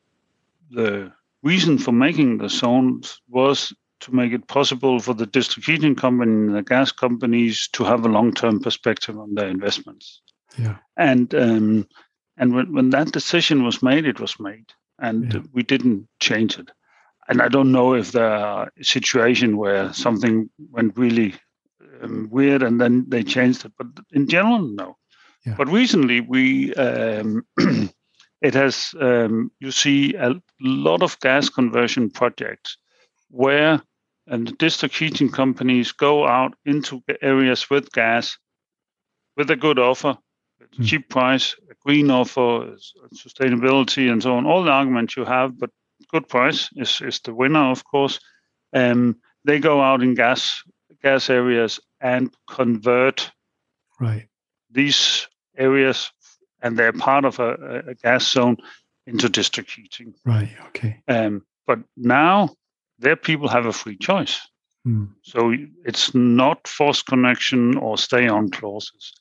[0.71, 1.11] the
[1.43, 6.31] reason for making the zones was to make it possible for the district heating company
[6.31, 10.21] and the gas companies to have a long-term perspective on their investments.
[10.58, 10.77] Yeah.
[10.97, 11.88] And um,
[12.38, 14.65] and when, when that decision was made, it was made,
[14.99, 15.39] and yeah.
[15.53, 16.69] we didn't change it.
[17.27, 21.34] And I don't know if there are a situation where something went really
[22.01, 24.97] um, weird and then they changed it, but in general, no.
[25.45, 25.55] Yeah.
[25.58, 27.45] But recently, we um,
[28.41, 32.77] it has um, you see a lot of gas conversion projects
[33.35, 33.81] where
[34.27, 38.37] and the district heating companies go out into areas with gas
[39.37, 40.17] with a good offer,
[40.79, 40.87] Mm.
[40.87, 42.75] cheap price, a green offer,
[43.13, 44.45] sustainability, and so on.
[44.45, 45.69] All the arguments you have, but
[46.09, 48.19] good price is, is the winner, of course.
[48.73, 50.63] Um, they go out in gas
[51.03, 53.31] gas areas and convert
[53.99, 54.27] Right.
[54.71, 56.11] these areas,
[56.61, 58.57] and they're part of a, a- a gas zone
[59.05, 60.15] into district heating.
[60.25, 60.49] Right.
[60.67, 61.01] Okay.
[61.07, 62.55] Um, but now
[62.99, 64.39] their people have a free choice.
[64.84, 65.05] Hmm.
[65.23, 65.53] So
[65.84, 69.13] it's not forced connection or stay on clauses.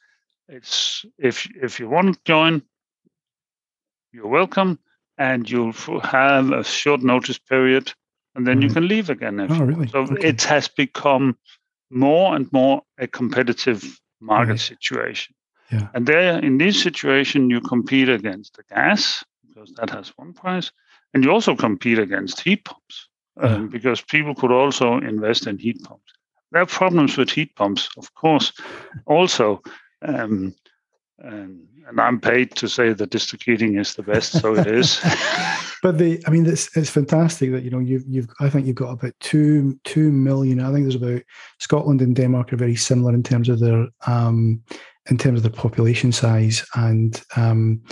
[0.49, 2.63] It's if if you want to join,
[4.13, 4.79] you're welcome,
[5.17, 7.93] and you'll have a short notice period,
[8.35, 9.41] and then you can leave again.
[9.41, 9.89] Oh, really?
[9.89, 10.29] So Okay.
[10.29, 11.39] it has become
[11.91, 14.61] more and more a competitive market Right.
[14.61, 15.35] situation.
[15.73, 15.89] Yeah.
[15.95, 20.71] And there, in this situation, you compete against the gas because that has one price,
[21.15, 23.68] and you also compete against heat pumps um, Yeah.
[23.70, 26.12] because people could also invest in heat pumps.
[26.53, 28.53] There are problems with heat pumps, of course,
[29.07, 29.61] also.
[30.03, 30.55] Um,
[31.18, 35.01] and, and I'm paid to say that district heating is the best, so it is.
[35.83, 38.29] But the, I mean, it's it's fantastic that you know you've you've.
[38.40, 40.59] I think you've got about two two million.
[40.61, 41.23] I think there's about
[41.59, 44.62] Scotland and Denmark are very similar in terms of their um,
[45.11, 47.83] in terms of their population size, and um,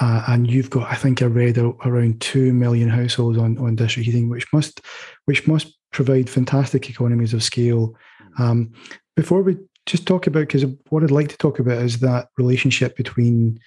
[0.00, 3.76] uh, and you've got I think I read a, around two million households on on
[3.76, 4.80] district heating, which must
[5.24, 7.96] which must provide fantastic economies of scale.
[8.38, 8.72] Um,
[9.16, 12.96] before we just talk about, because what I'd like to talk about is that relationship
[12.96, 13.58] between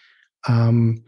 [0.47, 1.03] um,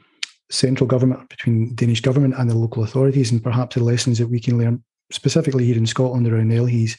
[0.51, 4.39] central government, between Danish government and the local authorities, and perhaps the lessons that we
[4.39, 6.97] can learn specifically here in Scotland around LHEES.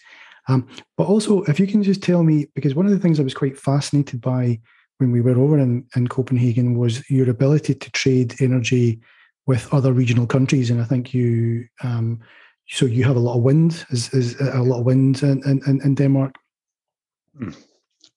[0.48, 3.24] Um, but also, if you can just tell me, because one of the things I
[3.24, 4.60] was quite fascinated by
[4.98, 9.00] when we were over in, in Copenhagen was your ability to trade energy
[9.46, 11.66] with other regional countries, and I think you.
[11.82, 12.20] Um,
[12.68, 15.80] so you have a lot of wind, is, is a lot of wind in, in,
[15.84, 16.34] in Denmark.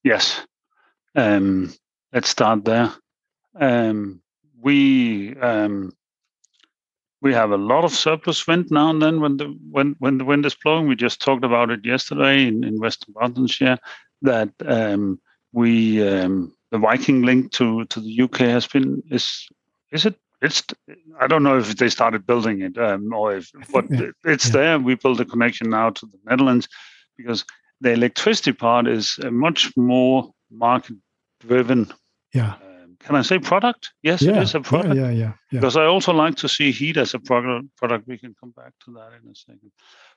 [0.04, 0.42] Yes.
[1.16, 1.72] Um,
[2.14, 2.92] let's start there.
[3.60, 4.22] Um,
[4.60, 5.92] we um,
[7.22, 10.26] we have a lot of surplus wind now and then when the when when the
[10.26, 10.88] wind is blowing.
[10.88, 13.78] We just talked about it yesterday in, in West Dunbartonshire
[14.22, 15.20] that um,
[15.52, 19.48] we um, the Viking link to to the UK has been is
[19.92, 20.64] is it it's
[21.20, 24.52] I don't know if they started building it um, or if but yeah, it's yeah.
[24.52, 24.80] there.
[24.80, 26.68] We build a connection now to the Netherlands
[27.18, 27.46] because
[27.82, 30.96] the electricity part is a much more market
[31.40, 31.92] driven.
[32.34, 32.54] Yeah.
[32.54, 33.92] Um, can I say product?
[34.02, 34.96] Yes, Yeah, it is a product.
[34.96, 35.60] yeah, yeah, yeah, yeah.
[35.60, 37.76] Because I also like to see heat as a product.
[37.78, 38.08] Product.
[38.08, 39.72] We can come back to that in a second.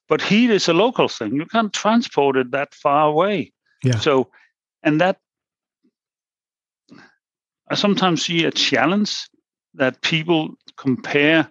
[0.08, 1.34] But heat is a local thing.
[1.34, 3.52] You can't transport it that far away.
[3.82, 3.98] Yeah.
[3.98, 4.30] So,
[4.82, 5.18] and that
[7.72, 9.16] I sometimes see a challenge
[9.74, 11.50] that people compare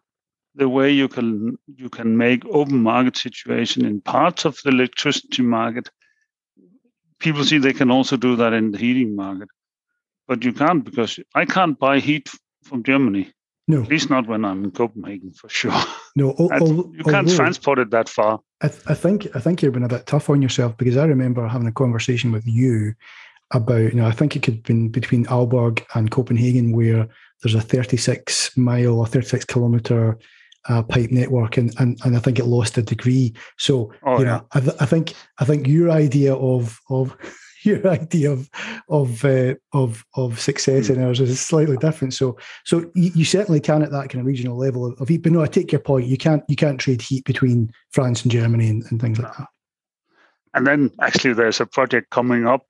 [0.54, 5.42] the way you can you can make open market situation in parts of the electricity
[5.42, 5.90] market.
[7.18, 9.50] People see they can also do that in the heating market,
[10.28, 12.30] but you can't because I can't buy heat
[12.64, 13.32] from Germany.
[13.68, 15.74] No, At least not when I'm in Copenhagen for sure.
[16.16, 16.36] no.
[16.40, 18.40] al- That's- al- you can't although- transport it that far.
[18.62, 21.06] I, th- I think I think you've been a bit tough on yourself because I
[21.06, 22.94] remember having a conversation with you
[23.54, 27.08] about you know I think it could have been between Aalborg and Copenhagen where
[27.42, 30.18] there's a 36 mile or 36 kilometer
[30.70, 33.34] uh, pipe network and, and and I think it lost a degree.
[33.58, 34.38] So Oh, you yeah.
[34.38, 37.16] know I, th- I think I think your idea of of
[37.64, 38.50] your idea of
[38.90, 40.94] of uh, of of success Hmm.
[40.94, 42.14] in ours is slightly different.
[42.14, 45.24] So so you, you certainly can at that kind of regional level of, of heat.
[45.24, 46.06] But no, I take your point.
[46.08, 49.48] You can't you can't trade heat between France and Germany and, and things like that.
[50.54, 52.66] And then actually there's a project coming up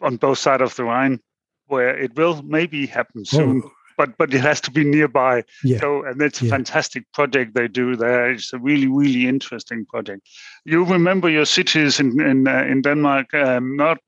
[0.00, 1.20] on both sides of the Rhine
[1.68, 5.42] where it will maybe happen soon, Oh, but but it has to be nearby.
[5.64, 6.50] yeah, So and it's a Yeah.
[6.56, 8.30] fantastic project they do there.
[8.34, 10.20] It's a really really interesting project.
[10.64, 13.98] You remember your cities in in uh, in Denmark um, not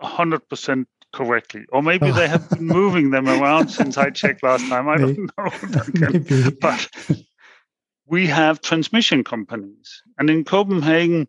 [0.00, 4.68] hundred percent correctly, or maybe they have been moving them around since I checked last
[4.68, 4.88] time.
[4.88, 5.50] I don't know.
[5.94, 6.50] Maybe.
[6.60, 6.88] but
[8.06, 10.02] we have transmission companies.
[10.18, 11.26] And in Copenhagen,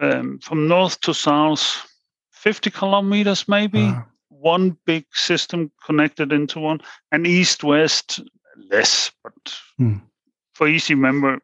[0.00, 1.86] um, from north to south,
[2.40, 6.80] 50 kilometers maybe, Ah, one big system connected into one,
[7.12, 8.20] and east west
[8.70, 9.10] less.
[9.22, 9.98] But Hmm.
[10.54, 11.38] for easy member,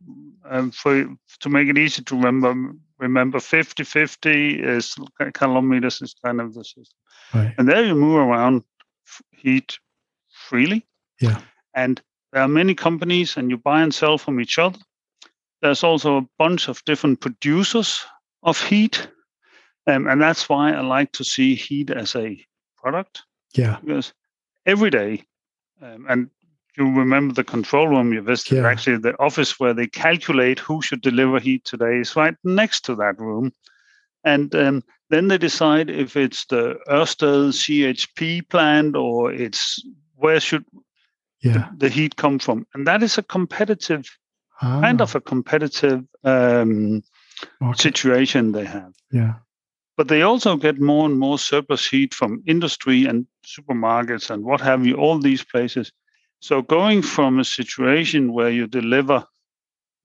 [0.51, 4.95] um, for to make it easy to remember, remember 50 50 is
[5.35, 6.99] kilometers is kind of the system.
[7.35, 7.55] right.
[7.59, 8.63] And there you move around
[9.07, 9.79] f- heat
[10.49, 10.87] freely.
[11.21, 11.41] Yeah.
[11.75, 12.01] And
[12.33, 14.79] there are many companies, and you buy and sell from each other.
[15.61, 18.05] There's also a bunch of different producers
[18.43, 19.09] of heat.
[19.87, 22.45] Um, and that's why I like to see heat as a
[22.77, 23.23] product
[23.55, 23.79] Yeah.
[23.85, 24.13] Because
[24.67, 25.23] every day,
[25.81, 26.31] um, and
[26.77, 28.69] you remember the control room you visited, Yeah.
[28.69, 32.95] actually, the office where they calculate who should deliver heat today is right next to
[32.97, 33.53] that room.
[34.25, 39.81] And um, then they decide if it's the Ørsted CHP plant or it's
[40.17, 40.65] where should
[41.41, 41.69] Yeah.
[41.79, 42.67] the heat come from.
[42.75, 44.05] And that is a competitive,
[44.61, 47.03] Ah, kind of a competitive um,
[47.61, 47.81] market.
[47.81, 48.93] situation they have.
[49.13, 49.35] Yeah.
[49.97, 54.61] But they also get more and more surplus heat from industry and supermarkets and what
[54.61, 55.91] have you, all these places.
[56.41, 59.25] So going from a situation where you deliver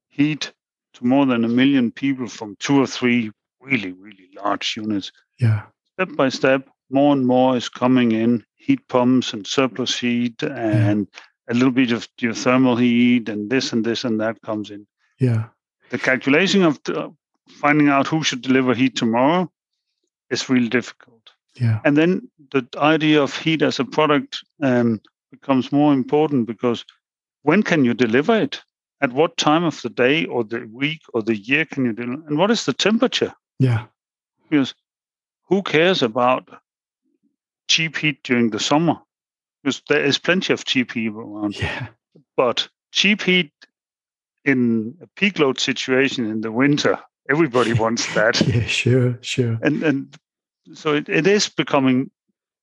[0.10, 0.54] heat
[0.93, 5.63] to more than a million people from two or three really, really large units, Yeah.
[5.95, 11.08] step by step, more and more is coming in heat pumps and surplus heat and
[11.49, 14.88] a little bit of geothermal heat and this and this and that comes in.
[15.19, 15.45] Yeah.
[15.89, 17.13] The calculation of the,
[17.49, 19.51] finding out who should deliver heat tomorrow
[20.32, 21.30] is really difficult.
[21.56, 21.80] Yeah.
[21.86, 26.86] And then the idea of heat as a product um, becomes more important because
[27.44, 28.62] when can you deliver it?
[29.02, 32.24] At what time of the day or the week or the year can you deliver?
[32.28, 33.34] And what is the temperature?
[33.60, 33.86] Yeah.
[34.50, 34.76] Because
[35.48, 36.50] who cares about
[37.67, 38.98] cheap heat during the summer?
[39.63, 41.60] Because there is plenty of cheap heat around.
[41.60, 41.88] Yeah.
[42.38, 43.52] But cheap heat
[44.46, 47.00] in a peak load situation in the winter,
[47.32, 48.41] everybody wants that.
[48.48, 48.65] Yeah.
[48.65, 49.17] Sure.
[49.22, 49.58] Sure.
[49.62, 50.17] And and
[50.74, 52.12] so it, it is becoming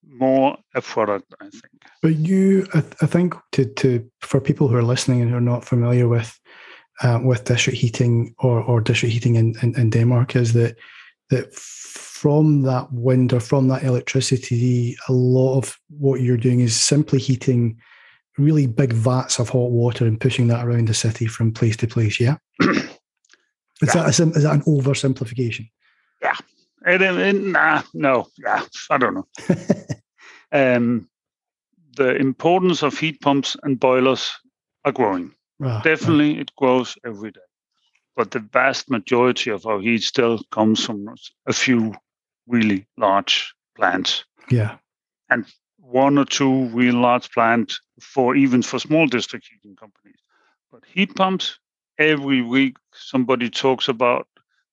[0.07, 1.83] more a product, I think.
[2.03, 5.51] But you, I, I think, to to for people who are listening and who are
[5.53, 6.39] not familiar with
[7.03, 10.77] uh, with district heating or or district heating in, in, in Denmark, is that
[11.31, 16.75] that from that wind or from that electricity, a lot of what you're doing is
[16.75, 17.79] simply heating
[18.39, 21.87] really big vats of hot water and pushing that around the city from place to
[21.87, 22.21] place.
[22.21, 22.37] Yeah.
[23.83, 24.03] Is Yeah.
[24.03, 25.69] that is that an oversimplification?
[26.87, 29.27] And, and, and nah, no, yeah, I don't know.
[30.53, 31.09] um,
[31.97, 34.33] the importance of heat pumps and boilers
[34.85, 35.35] are growing.
[35.59, 37.41] Right, Definitely, it grows every day.
[38.17, 41.15] But the vast majority of our heat still comes from
[41.47, 41.95] a few
[42.47, 44.25] really large plants.
[44.49, 44.77] Yeah.
[45.79, 50.21] one or two real large plants for even for small district heating companies.
[50.71, 51.59] But heat pumps,
[51.99, 54.27] every week somebody talks about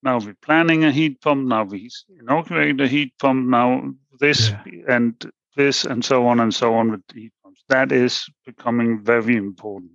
[0.04, 4.52] now we're planning a heat pump, now we inaugurate a heat pump, now this
[4.88, 7.64] and this and so on and so on with heat pumps.
[7.70, 9.94] That is becoming very important.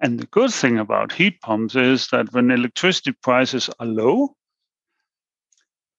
[0.00, 4.34] And the good thing about heat pumps is that when electricity prices are low,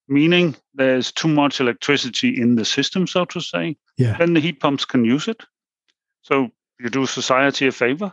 [0.08, 4.18] meaning there's too much electricity in the system, so to say, Yeah.
[4.18, 5.44] then the heat pumps can use it.
[6.24, 6.50] So
[6.80, 8.12] you do society a favor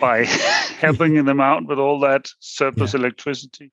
[0.00, 0.24] by
[0.80, 3.72] helping them out with all that surplus electricity.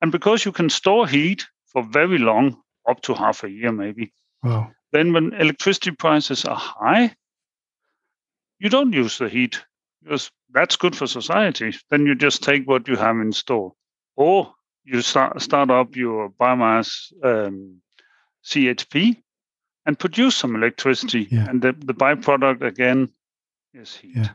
[0.00, 2.56] And because you can store heat for very long,
[2.88, 4.70] up to half a year maybe, Wow.
[4.92, 7.14] then when electricity prices are high,
[8.58, 9.64] you don't use the heat
[10.02, 11.74] because that's good for society.
[11.90, 13.72] Then you just take what you have in store.
[14.16, 17.80] Or you start, start up your biomass um,
[18.44, 19.16] CHP
[19.86, 21.26] and produce some electricity.
[21.30, 21.48] Yeah.
[21.48, 23.08] And the, the byproduct again
[23.72, 24.16] is heat.
[24.16, 24.28] Yeah.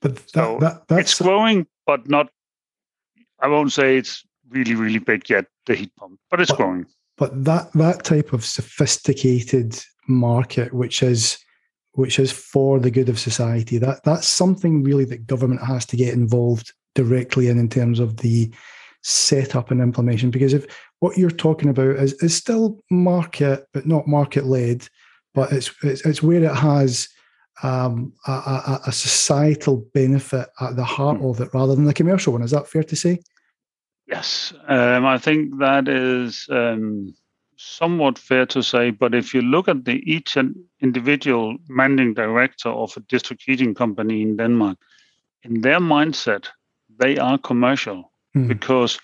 [0.00, 2.28] But that, So that that's It's growing, but not,
[3.40, 6.86] I won't say it's really, really big yet, the heat pump, but it's But- growing.
[7.18, 9.78] but that that type of sophisticated
[10.08, 11.38] market which is
[11.92, 15.96] which is for the good of society that that's something really that government has to
[15.96, 18.52] get involved directly in in terms of the
[19.02, 20.66] setup and implementation because if
[21.00, 24.86] what you're talking about is, is still market but not market led
[25.34, 27.08] but it's, it's it's where it has
[27.62, 31.26] um, a, a, a societal benefit at the heart Hmm.
[31.26, 33.18] of it rather than the commercial one is that fair to say
[34.08, 37.12] Yes, um, I think that is um,
[37.56, 38.90] somewhat fair to say.
[38.92, 43.74] But if you look at the each and individual managing director of a district heating
[43.74, 44.78] company in Denmark,
[45.42, 46.46] in their mindset,
[46.98, 48.48] they are commercial Hmm.
[48.48, 49.00] because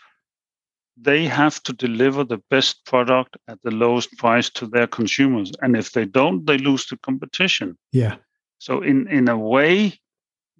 [1.05, 5.51] they have to deliver the best product at the lowest price to their consumers.
[5.63, 7.77] And if they don't, they lose the competition.
[7.93, 8.15] yeah
[8.63, 10.01] So, in in a way,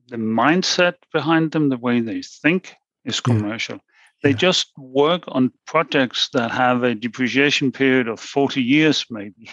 [0.09, 2.75] the mindset behind them, the way they think,
[3.05, 3.35] is Yeah.
[3.37, 3.79] commercial.
[4.23, 4.49] They Yeah.
[4.49, 9.51] just work on projects that have a depreciation period of 40 years, maybe.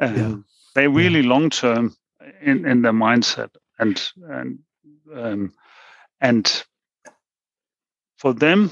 [0.00, 0.36] Um, Yeah.
[0.74, 1.94] They're really long term
[2.42, 4.58] in, in their mindset, and and
[5.14, 5.52] um,
[6.20, 6.64] and
[8.18, 8.70] for them,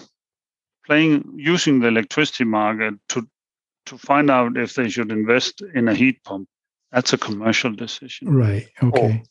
[0.86, 3.28] playing using the electricity market to
[3.86, 6.48] to find out if they should invest in a heat pump,
[6.94, 8.34] that's a commercial decision.
[8.34, 9.22] right okay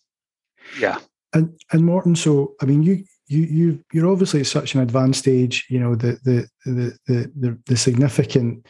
[0.80, 1.00] Yeah.
[1.34, 5.20] And and Morten, so I mean, you you you you're obviously at such an advanced
[5.20, 5.66] stage.
[5.70, 8.68] You know the the the the the, the significant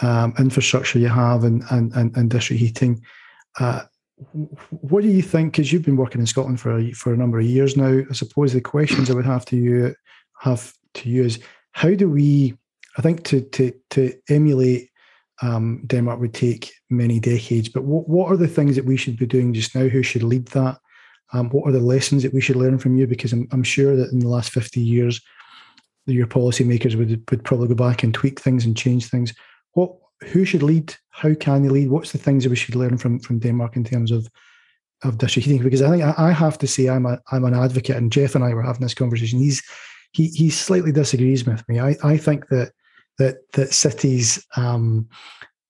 [0.00, 3.02] um, infrastructure you have and, and, and, and district heating.
[3.58, 3.82] Uh,
[4.70, 5.52] what do you think?
[5.52, 8.00] Because you've been working in Scotland for a, for a number of years now.
[8.08, 9.94] I suppose the questions I would have to you
[10.40, 11.40] have to you is
[11.72, 12.54] how do we?
[12.96, 14.90] I think to to to emulate
[15.42, 17.68] um, Denmark would take many decades.
[17.68, 19.88] But what what are the things that we should be doing just now?
[19.88, 20.78] Who should lead that?
[21.32, 23.06] Um, what are the lessons that we should learn from you?
[23.06, 25.20] Because I'm, I'm sure that in the last 50 years,
[26.06, 29.34] your policymakers would would probably go back and tweak things and change things.
[29.72, 30.94] What who should lead?
[31.10, 31.90] How can they lead?
[31.90, 34.28] What's the things that we should learn from from Denmark in terms of
[35.04, 35.62] of district heating?
[35.62, 38.42] Because I think I, have to say I'm a I'm an advocate, and Jeff and
[38.42, 39.38] I were having this conversation.
[39.38, 39.62] He's
[40.12, 41.78] he he slightly disagrees with me.
[41.78, 42.72] I I think that
[43.18, 45.08] that that cities um,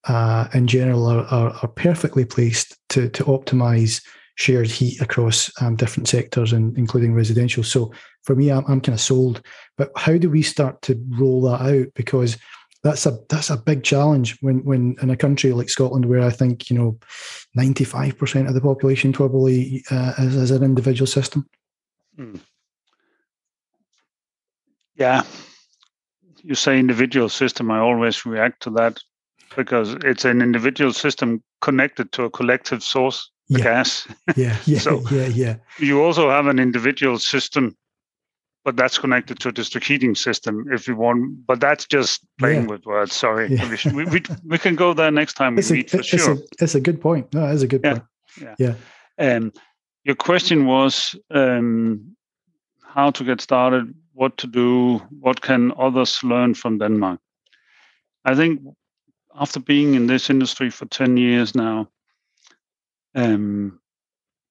[0.07, 4.01] uh, in general are, are, are perfectly placed to to optimize
[4.35, 7.63] shared heat across um, different sectors, and including residential.
[7.63, 7.91] So
[8.23, 9.41] for me, I'm, I'm kind of sold.
[9.77, 11.87] But how do we start to roll that out?
[11.93, 12.37] Because
[12.81, 16.29] that's a that's a big challenge when when in a country like Scotland, where I
[16.29, 16.97] think you know,
[17.53, 21.45] ninety five percent of the population probably uh, is, is an individual system.
[22.15, 22.35] Hmm.
[24.95, 25.23] Yeah,
[26.43, 27.71] you say individual system.
[27.71, 28.99] I always react to that
[29.55, 33.63] because it's an individual system connected to a collective source yeah.
[33.63, 34.07] gas.
[34.35, 35.55] Yeah, yeah, so yeah, yeah.
[35.79, 37.75] You also have an individual system,
[38.63, 41.45] but that's connected to a district heating system if you want.
[41.45, 42.69] But that's just playing yeah.
[42.69, 43.15] with words.
[43.15, 43.69] Sorry, yeah.
[43.93, 46.33] we, we, we, can go there next time we it's meet a, for it's sure.
[46.33, 47.33] A, it's a good point.
[47.33, 48.03] No, it's a good point.
[48.39, 48.55] Yeah.
[48.59, 48.75] yeah.
[49.17, 49.51] Um,
[50.03, 52.15] your question was um,
[52.83, 57.21] how to get started, what to do, what can others learn from Denmark.
[58.25, 58.59] I think
[59.33, 61.87] after being in this industry for 10 years now,
[63.15, 63.79] um,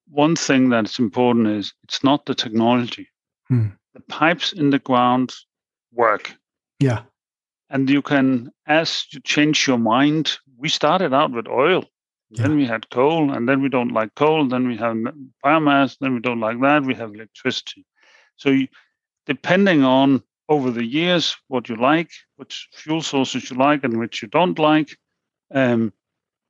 [0.08, 3.08] one thing that's important is it's not the technology.
[3.48, 3.68] Hmm.
[3.92, 5.34] The pipes in the ground
[5.92, 6.34] work.
[6.80, 7.02] Yeah.
[7.68, 11.84] And you can, as you change your mind, we started out with oil.
[12.30, 12.44] Yeah.
[12.44, 14.48] Then we had coal, and then we don't like coal.
[14.48, 14.96] Then we have
[15.44, 15.98] biomass.
[16.00, 16.84] Then we don't like that.
[16.84, 17.84] We have electricity.
[18.36, 18.68] So, you,
[19.28, 24.22] depending on over the years what you like, which fuel sources you like, and which
[24.22, 24.96] you don't like,
[25.54, 25.92] um,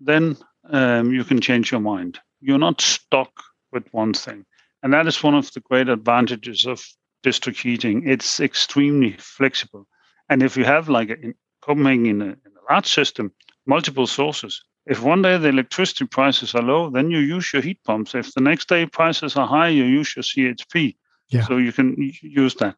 [0.00, 0.36] then
[0.70, 2.18] um, you can change your mind.
[2.40, 3.32] You're not stuck
[3.72, 4.46] with one thing.
[4.82, 6.80] And that is one of the great advantages of
[7.24, 8.08] district heating.
[8.08, 9.88] It's extremely flexible.
[10.28, 13.32] And if you have, like in Copenhagen, in a, in a large system,
[13.66, 17.82] multiple sources, if one day the electricity prices are low, then you use your heat
[17.84, 18.14] pumps.
[18.14, 20.94] If the next day prices are high, you use your CHP.
[21.28, 21.46] Yeah.
[21.46, 22.76] So you can use that.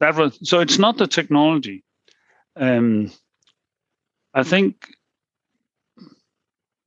[0.00, 0.60] That was so.
[0.60, 1.84] It's not the technology.
[2.56, 3.12] Um,
[4.32, 4.88] I think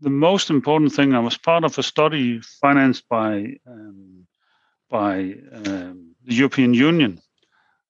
[0.01, 4.27] the most important thing, I was part of a study financed by um,
[4.89, 7.19] by um, the European Union,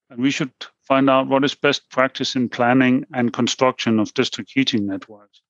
[0.10, 0.54] and we should
[0.88, 5.42] find out what is best practice in planning and construction of district heating networks.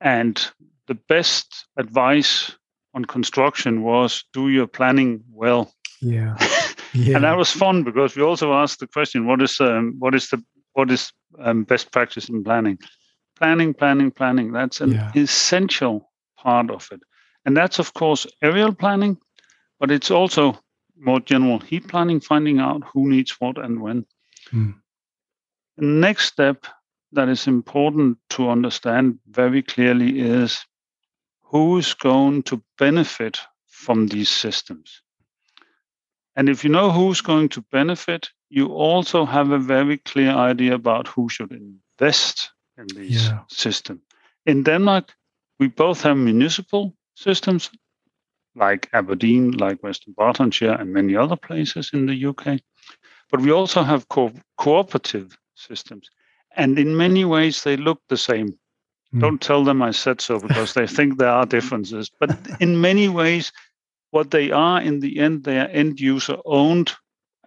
[0.00, 0.46] And
[0.86, 2.52] the best advice
[2.92, 5.72] on construction was do your planning well.
[6.00, 6.36] Yeah.
[6.94, 7.16] yeah.
[7.16, 10.28] and that was fun because we also asked the question, what is um, what is
[10.28, 10.42] the
[10.72, 12.78] what is um, best practice in planning?
[13.36, 14.52] planning, planning, planning.
[14.52, 15.12] That's an yeah.
[15.14, 17.00] essential part of it.
[17.44, 19.18] And that's, of course, aerial planning,
[19.78, 20.58] but it's also
[20.98, 24.06] more general heat planning, finding out who needs what and when.
[24.52, 24.74] Mm.
[25.76, 26.66] The next step
[27.12, 30.64] that is important to understand very clearly is
[31.42, 35.02] who's going to benefit from these systems.
[36.36, 40.74] And if you know who's going to benefit, you also have a very clear idea
[40.74, 43.40] about who should invest in these yeah.
[43.48, 44.00] systems.
[44.46, 45.14] In Denmark,
[45.58, 47.70] we both have municipal systems
[48.56, 52.60] like Aberdeen, like West Dunbartonshire, and many other places in the UK.
[53.30, 56.08] But we also have co- cooperative systems.
[56.56, 58.58] And in many ways, they look the same.
[59.14, 59.20] Mm.
[59.20, 62.10] Don't tell them I said so because they think there are differences.
[62.20, 63.52] But in many ways,
[64.14, 66.92] what they are in the end, they are end user owned.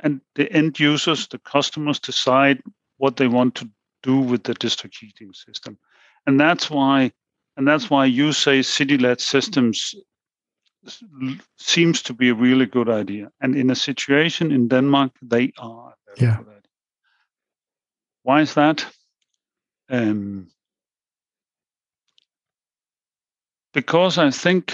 [0.04, 2.62] And the end users, the customers, decide
[2.98, 3.70] what they want to
[4.04, 5.78] do with the district heating system.
[6.26, 7.12] And that's why
[7.56, 9.96] and that's why you say city-led systems
[11.58, 13.32] seems to be a really good idea.
[13.42, 16.38] And in a situation in Denmark, they are yeah.
[18.24, 18.86] Why is that?
[19.90, 20.50] Um,
[23.74, 24.74] because I think,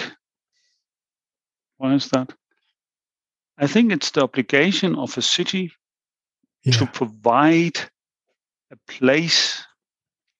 [1.84, 2.32] why is that?
[3.58, 5.70] I think it's the obligation of a city
[6.64, 6.72] yeah.
[6.78, 7.78] to provide
[8.72, 9.62] a place,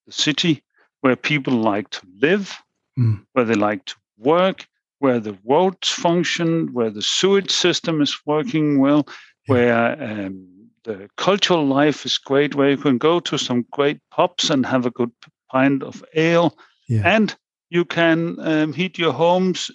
[0.07, 0.63] the city,
[1.03, 2.57] where people like to live,
[2.99, 3.21] mm.
[3.35, 4.67] where they like to work,
[5.01, 9.07] where the roads function, where the sewage system is working well,
[9.47, 10.49] where um,
[10.85, 14.87] the cultural life is great, where you can go to some great pubs and have
[14.87, 15.13] a good
[15.53, 16.57] pint of ale,
[16.89, 17.03] Yeah.
[17.05, 17.37] and
[17.69, 19.71] you can um, heat your homes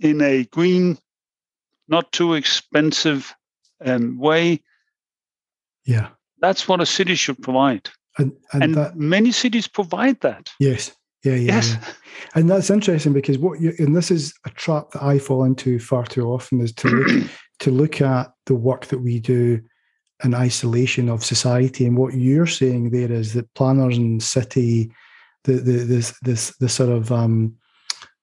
[0.00, 0.98] in a green,
[1.88, 3.34] not too expensive
[3.84, 4.62] um, way.
[5.84, 6.08] Yeah.
[6.40, 7.88] That's what a city should provide,
[8.18, 10.50] And and, and that many cities provide that.
[10.60, 10.92] yes.
[11.24, 11.88] Yeah, yeah, yes, yeah.
[12.36, 15.80] And that's interesting because what you and this is a trap that I fall into
[15.80, 19.60] far too often is to look, to look at the work that we do
[20.22, 21.86] in isolation of society.
[21.86, 24.92] And what you're saying there is that planners and city,
[25.42, 27.56] the the this this the sort of um,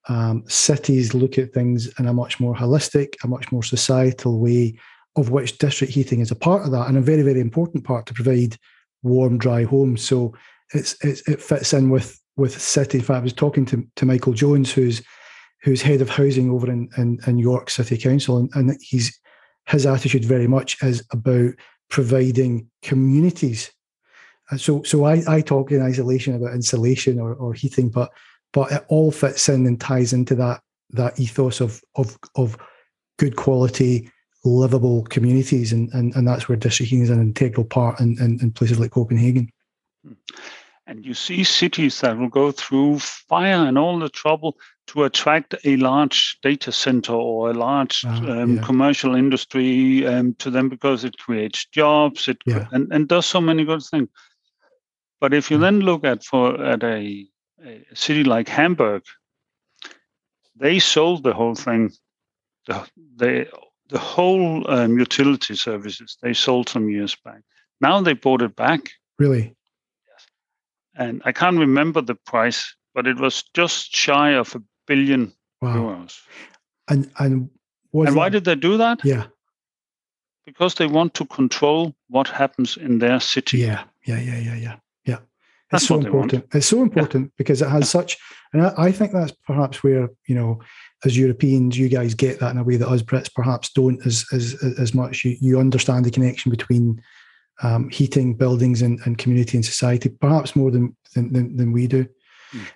[0.07, 4.77] um, cities look at things in a much more holistic, a much more societal way,
[5.15, 8.05] of which district heating is a part of that, and a very very important part
[8.05, 8.57] to provide
[9.03, 10.01] warm, dry homes.
[10.03, 10.33] So
[10.73, 12.97] it's, it's it fits in with with city.
[12.97, 15.01] In fact, I was talking to, to Michael Jones, who's
[15.63, 19.19] who's head of housing over in, in, in York City Council, and, and he's
[19.67, 21.53] his attitude very much is about
[21.89, 23.71] providing communities.
[24.51, 28.11] And so so I, I talk in isolation about insulation or, or heating, but
[28.55, 32.57] but it all fits in and ties into that that ethos of of of
[33.19, 34.09] good quality
[34.45, 38.51] livable communities and and, and that's where heating is an integral part in, in, in
[38.51, 39.51] places like Copenhagen.
[40.87, 44.55] And you see cities that will go through fire and all the trouble
[44.87, 48.61] to attract a large data center or a large Ah, um, yeah.
[48.61, 52.67] commercial industry um, to them because it creates jobs it Yeah.
[52.71, 54.09] and, and does so many good things.
[55.19, 55.61] But if you Mm.
[55.61, 57.25] then look at for at a,
[57.63, 59.03] a city like Hamburg,
[60.55, 61.91] they sold the whole thing,
[62.67, 62.87] the
[63.17, 63.47] the,
[63.89, 67.41] the whole um, utility services they sold some years back.
[67.81, 68.89] Now they bought it back
[69.19, 69.55] Really?
[70.07, 70.25] Yes.
[70.95, 75.31] And I can't remember the price, but it was just shy of a billion
[75.61, 75.75] Wow.
[75.75, 76.19] euros.
[76.87, 77.49] And and
[77.91, 78.99] was and why did they do that?
[79.05, 79.27] yeah
[80.45, 83.57] Because they want to control what happens in their city.
[83.59, 84.75] yeah yeah yeah yeah yeah
[85.73, 86.33] It's so what they want.
[86.33, 86.55] important.
[86.55, 88.17] It's so important because it has such,
[88.53, 90.59] and I, I think that's perhaps where you know,
[91.03, 94.25] as Europeans, you guys get that in a way that us Brits perhaps don't as
[94.31, 95.25] as as much.
[95.25, 97.01] You you understand the connection between
[97.63, 101.87] um, heating, buildings, and, and community and society, perhaps more than than, than, than we
[101.87, 102.07] do.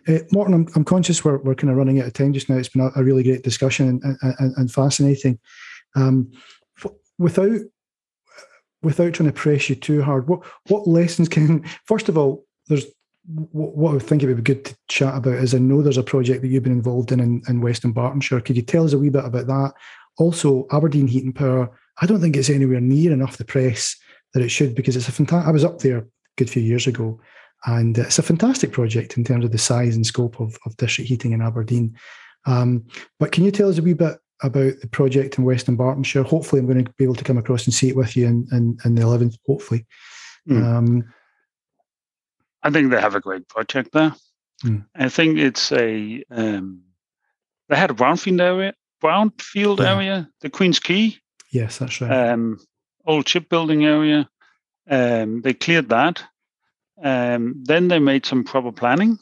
[0.07, 2.57] Uh, Morten, I'm, I'm conscious we're, we're kind of running out of time just now.
[2.57, 5.39] It's been a, a really great discussion and, and, and fascinating.
[5.95, 6.31] Um,
[6.77, 7.61] f- without
[8.81, 12.85] without trying to press you too hard, what what lessons can first of all, there's
[13.27, 15.97] what, what I think it would be good to chat about is I know there's
[15.97, 18.43] a project that you've been involved in in, in West Dunbartonshire.
[18.43, 19.73] Could you tell us a wee bit about that?
[20.17, 21.69] Also, Aberdeen Heat and Power.
[22.01, 23.95] I don't think it's anywhere near enough the press
[24.33, 25.47] that it should because it's a fantastic.
[25.47, 26.05] I was up there a
[26.37, 27.19] good few years ago,
[27.65, 31.09] and it's a fantastic project in terms of the size and scope of, of district
[31.09, 31.95] heating in Aberdeen.
[32.45, 32.85] Um,
[33.19, 36.25] but can you tell us a wee bit about the project in West Dunbartonshire?
[36.25, 38.47] Hopefully, I'm going to be able to come across and see it with you in,
[38.51, 39.85] in, in the 11th, hopefully.
[40.47, 40.63] Mm.
[40.63, 41.13] Um,
[42.63, 44.13] I think they have a great project there.
[44.63, 44.85] Mm.
[44.95, 46.81] I think it's a um,
[47.69, 49.95] they had a brownfield area, brownfield Yeah.
[49.95, 51.15] area, the Queen's Quay,
[51.51, 52.29] yes, that's right.
[52.31, 52.59] um,
[53.05, 54.29] old shipbuilding area.
[54.89, 56.23] Um, they cleared that.
[57.01, 59.17] Um, then they made some proper planning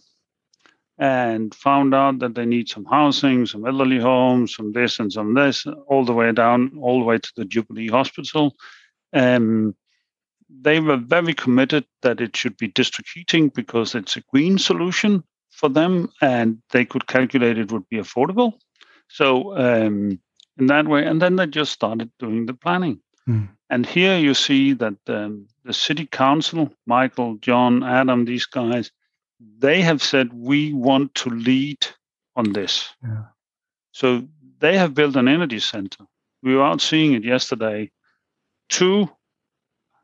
[0.98, 5.36] and found out that they need some housing, some elderly homes, some this and some
[5.36, 8.56] this, all the way down, all the way to the Jubilee Hospital.
[9.14, 9.76] Um,
[10.62, 15.24] they were very committed that it should be district heating because it's a green solution
[15.52, 18.54] for them and they could calculate it would be affordable.
[19.10, 20.20] So, um,
[20.58, 23.00] in that way, and then they just started doing the planning.
[23.28, 23.50] Mm.
[23.70, 28.92] And here you see that um, the city council, Michael, John, Adam, these guys,
[29.60, 31.86] they have said we want to lead
[32.36, 32.90] on this.
[33.04, 33.24] Yeah.
[33.92, 34.28] So
[34.60, 36.06] they have built an energy center.
[36.42, 37.92] We were out seeing it yesterday.
[38.70, 39.10] Two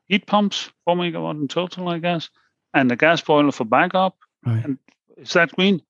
[0.07, 2.29] heat pumps, four megawatt in total, I guess,
[2.73, 4.17] and a gas boiler for backup.
[4.45, 4.63] Right.
[4.63, 4.77] And
[5.17, 5.81] is that green?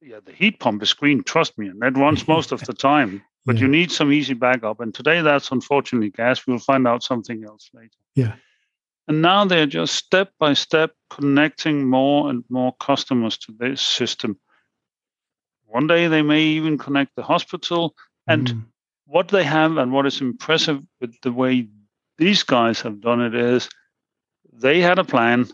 [0.00, 3.22] Yeah, the heat pump is green, trust me, and that runs most of the time.
[3.44, 3.62] But Yeah.
[3.62, 4.80] you need some easy backup.
[4.80, 6.46] And today that's unfortunately gas.
[6.46, 7.90] We'll find out something else later.
[8.14, 8.34] Yeah.
[9.08, 14.38] And now they're just step by step connecting more and more customers to this system.
[15.66, 17.94] One day they may even connect the hospital.
[18.28, 18.64] And Mm.
[19.06, 21.68] what they have and what is impressive with the way
[22.22, 23.68] these guys have done it is
[24.52, 25.48] they had a plan,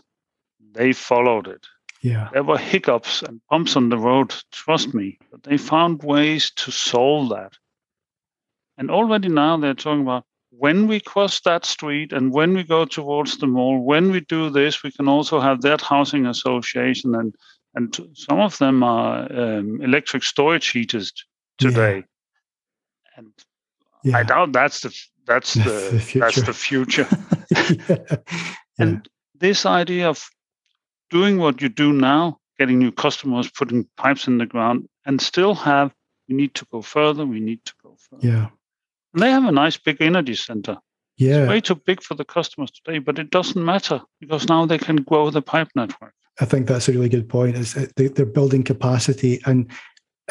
[0.73, 1.65] they followed it.
[2.01, 6.51] yeah, There were hiccups and bumps on the road, trust me, but they found ways
[6.61, 7.53] to solve that.
[8.77, 12.85] And already now they're talking about when we cross that street and when we go
[12.85, 17.15] towards the mall, when we do this, we can also have that housing association.
[17.15, 17.35] And,
[17.75, 21.11] and some of them are um, electric storage heaters
[21.59, 21.69] Yeah.
[21.69, 22.03] today.
[23.17, 23.31] And
[24.03, 24.17] yeah.
[24.17, 24.91] I doubt that's the
[25.29, 26.41] that's That's the, the that's future.
[26.41, 27.07] the future.
[27.89, 28.17] yeah.
[28.79, 29.09] And
[29.39, 30.27] this idea of
[31.09, 35.55] doing what you do now getting new customers, putting pipes in the ground, and still
[35.55, 35.93] have
[36.27, 38.27] we need to go further, we need to go further.
[38.27, 38.47] Yeah.
[39.13, 40.77] And they have a nice big energy center.
[41.17, 41.41] Yeah.
[41.43, 44.77] It's way too big for the customers today, but it doesn't matter because now they
[44.77, 46.13] can grow the pipe network.
[46.39, 47.57] I think that's a really good point.
[47.57, 49.69] Is they're building capacity, and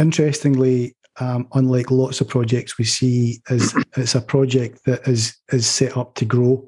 [0.01, 5.67] interestingly, um, unlike lots of projects we see, is it's a project that is is
[5.67, 6.67] set up to grow.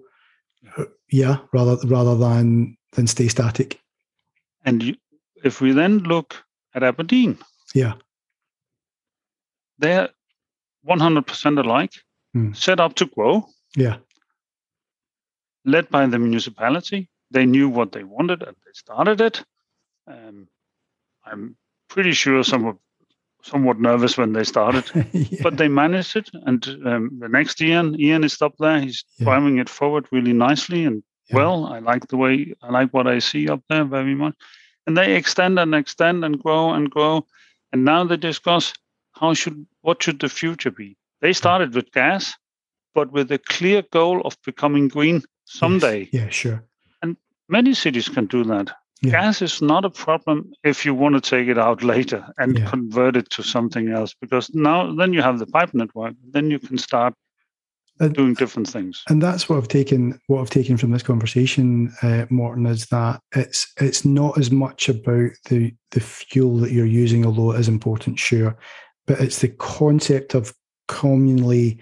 [1.11, 3.81] Yeah, rather rather than than stay static.
[4.65, 4.97] And you,
[5.43, 6.37] if we then look
[6.75, 7.39] at Aberdeen,
[7.75, 7.95] yeah,
[9.79, 10.09] they're
[10.87, 11.93] 100% alike,
[12.33, 12.53] Hmm.
[12.53, 13.97] set up to grow, yeah,
[15.65, 17.09] led by the municipality.
[17.33, 19.45] They knew what they wanted and they started it.
[20.07, 20.49] Um,
[21.25, 21.57] I'm
[21.89, 22.77] pretty sure some were
[23.43, 25.39] somewhat nervous when they started, yeah.
[25.43, 26.31] but they managed it.
[26.47, 28.81] And um, the next Ian, Ian is up there.
[28.81, 29.25] He's Yeah.
[29.25, 31.37] driving it forward really nicely and Yeah.
[31.37, 31.67] well.
[31.67, 34.35] I like the way I like what I see up there very much.
[34.87, 37.27] And they extend and extend and grow and grow.
[37.73, 38.73] And now they discuss
[39.13, 40.97] how should what should the future be.
[41.21, 42.35] They started with gas,
[42.95, 46.09] but with a clear goal of becoming green someday.
[46.13, 46.13] Yes.
[46.13, 46.65] Yeah, sure.
[47.03, 47.17] And
[47.49, 48.71] many cities can do that.
[49.03, 49.13] Yeah.
[49.13, 52.69] Gas is not a problem if you want to take it out later and Yeah.
[52.69, 56.15] convert it to something else, because now then you have the pipe network.
[56.33, 57.15] Then you can start
[57.99, 59.03] And- doing different things.
[59.09, 60.19] And that's what I've taken.
[60.27, 64.89] What I've taken from this conversation, uh, Morten, is that it's it's not as much
[64.91, 68.55] about the the fuel that you're using, although it is important, sure,
[69.07, 70.53] but it's the concept of
[70.89, 71.79] communally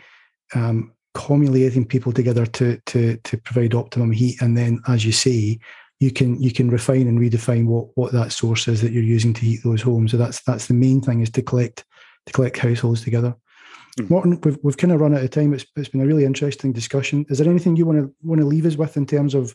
[0.55, 5.59] um, communicating people together to to to provide optimum heat, and then, as you say,
[6.01, 9.35] you can you can refine and redefine what what that source is that you're using
[9.35, 10.13] to heat those homes.
[10.13, 11.85] So that's that's the main thing is to collect
[12.27, 13.35] to collect households together.
[13.99, 14.11] Mhm.
[14.11, 15.53] Morten, we've, we've kind of run out of time.
[15.53, 17.27] It's, it's been a really interesting discussion.
[17.31, 19.55] Is there anything you want to want to leave us with in terms of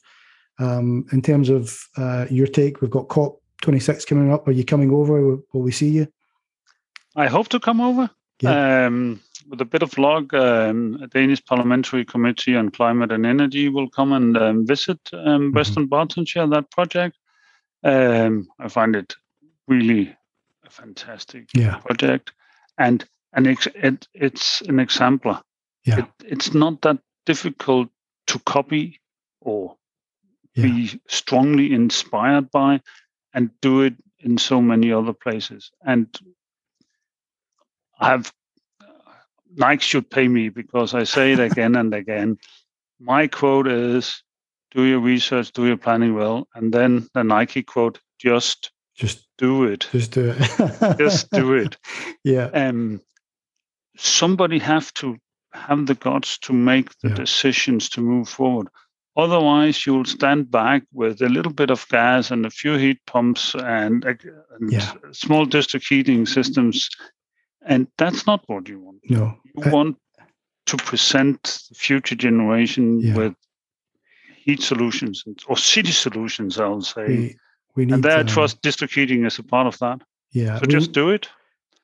[0.59, 2.81] um, in terms of uh, your take?
[2.81, 4.47] We've got COP 26 coming up.
[4.47, 5.21] Are you coming over?
[5.21, 6.07] Will, will we see you?
[7.15, 8.09] I hope to come over
[8.45, 13.69] um, with a bit of luck, Um, a Danish Parliamentary Committee on Climate and Energy
[13.69, 17.17] will come and um, visit um, West Dunbartonshire, that project.
[17.83, 19.15] Um, I find it
[19.67, 20.15] really
[20.65, 22.31] a fantastic Yeah, project,
[22.77, 25.41] and and ex- it, it's an exemplar.
[25.85, 25.99] Yeah.
[25.99, 27.89] It, it's not that difficult
[28.27, 29.01] to copy
[29.41, 29.75] or
[30.55, 32.81] yeah, be strongly inspired by,
[33.33, 35.71] and do it in so many other places.
[35.85, 36.07] And
[37.99, 38.31] I have
[39.55, 42.37] Nike should pay me because I say it again and again.
[42.99, 44.23] My quote is
[44.71, 46.47] do your research, do your planning well.
[46.55, 49.87] And then the Nike quote, just just do it.
[49.91, 50.97] just do it.
[50.99, 51.77] Just do it.
[52.23, 53.01] yeah, Um,
[53.97, 55.17] somebody have to
[55.51, 57.15] have the guts to make the Yeah.
[57.15, 58.67] decisions to move forward.
[59.15, 63.55] Otherwise, you'll stand back with a little bit of gas and a few heat pumps
[63.55, 64.91] and, and Yeah.
[65.11, 66.89] small district heating systems.
[67.65, 68.99] And that's not what you want.
[69.09, 69.97] no, You Uh, want
[70.65, 73.15] to present the future generation Yeah.
[73.17, 73.33] with
[74.45, 77.05] heat solutions or city solutions, I'll say.
[77.07, 77.35] we
[77.75, 77.93] we need.
[77.95, 80.01] and there, I um, trust district heating is a part of that.
[80.31, 81.29] Yeah, So just need- do it.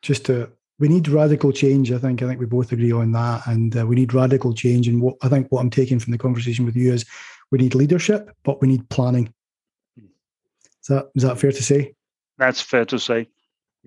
[0.01, 1.91] just to we need radical change.
[1.91, 4.87] I think I think we both agree on that, and uh, we need radical change.
[4.87, 7.05] And what I think what I'm taking from the conversation with you is
[7.51, 9.33] we need leadership, but we need planning.
[9.97, 11.93] Is that is that fair to say?
[12.37, 13.27] That's fair to say.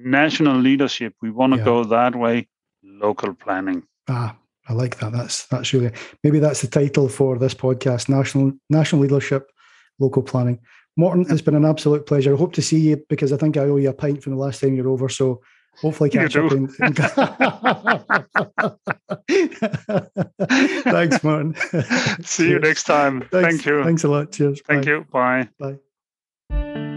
[0.05, 1.65] National leadership, we want to Yeah.
[1.65, 2.49] go that way.
[2.83, 3.83] Local planning.
[4.09, 4.35] Ah,
[4.69, 5.13] I like that.
[5.13, 5.93] That's that's really
[6.25, 9.51] maybe that's the title for this podcast: national national leadership,
[9.99, 10.59] local planning.
[10.97, 12.35] Morten, it's been an absolute pleasure.
[12.35, 14.39] I hope to see you because I think I owe you a pint from the
[14.39, 15.09] last time you're over.
[15.09, 15.41] So
[15.81, 16.51] hopefully catch up.
[16.51, 16.57] do.
[16.57, 16.69] In,
[20.83, 21.55] Thanks, Martin.
[22.23, 23.21] See you next time.
[23.31, 23.85] Thanks, Thank you.
[23.85, 24.33] Thanks a lot.
[24.33, 24.61] Cheers.
[24.67, 24.91] Thank Bye.
[24.91, 25.07] you.
[25.59, 25.79] Bye.
[26.51, 26.89] Bye.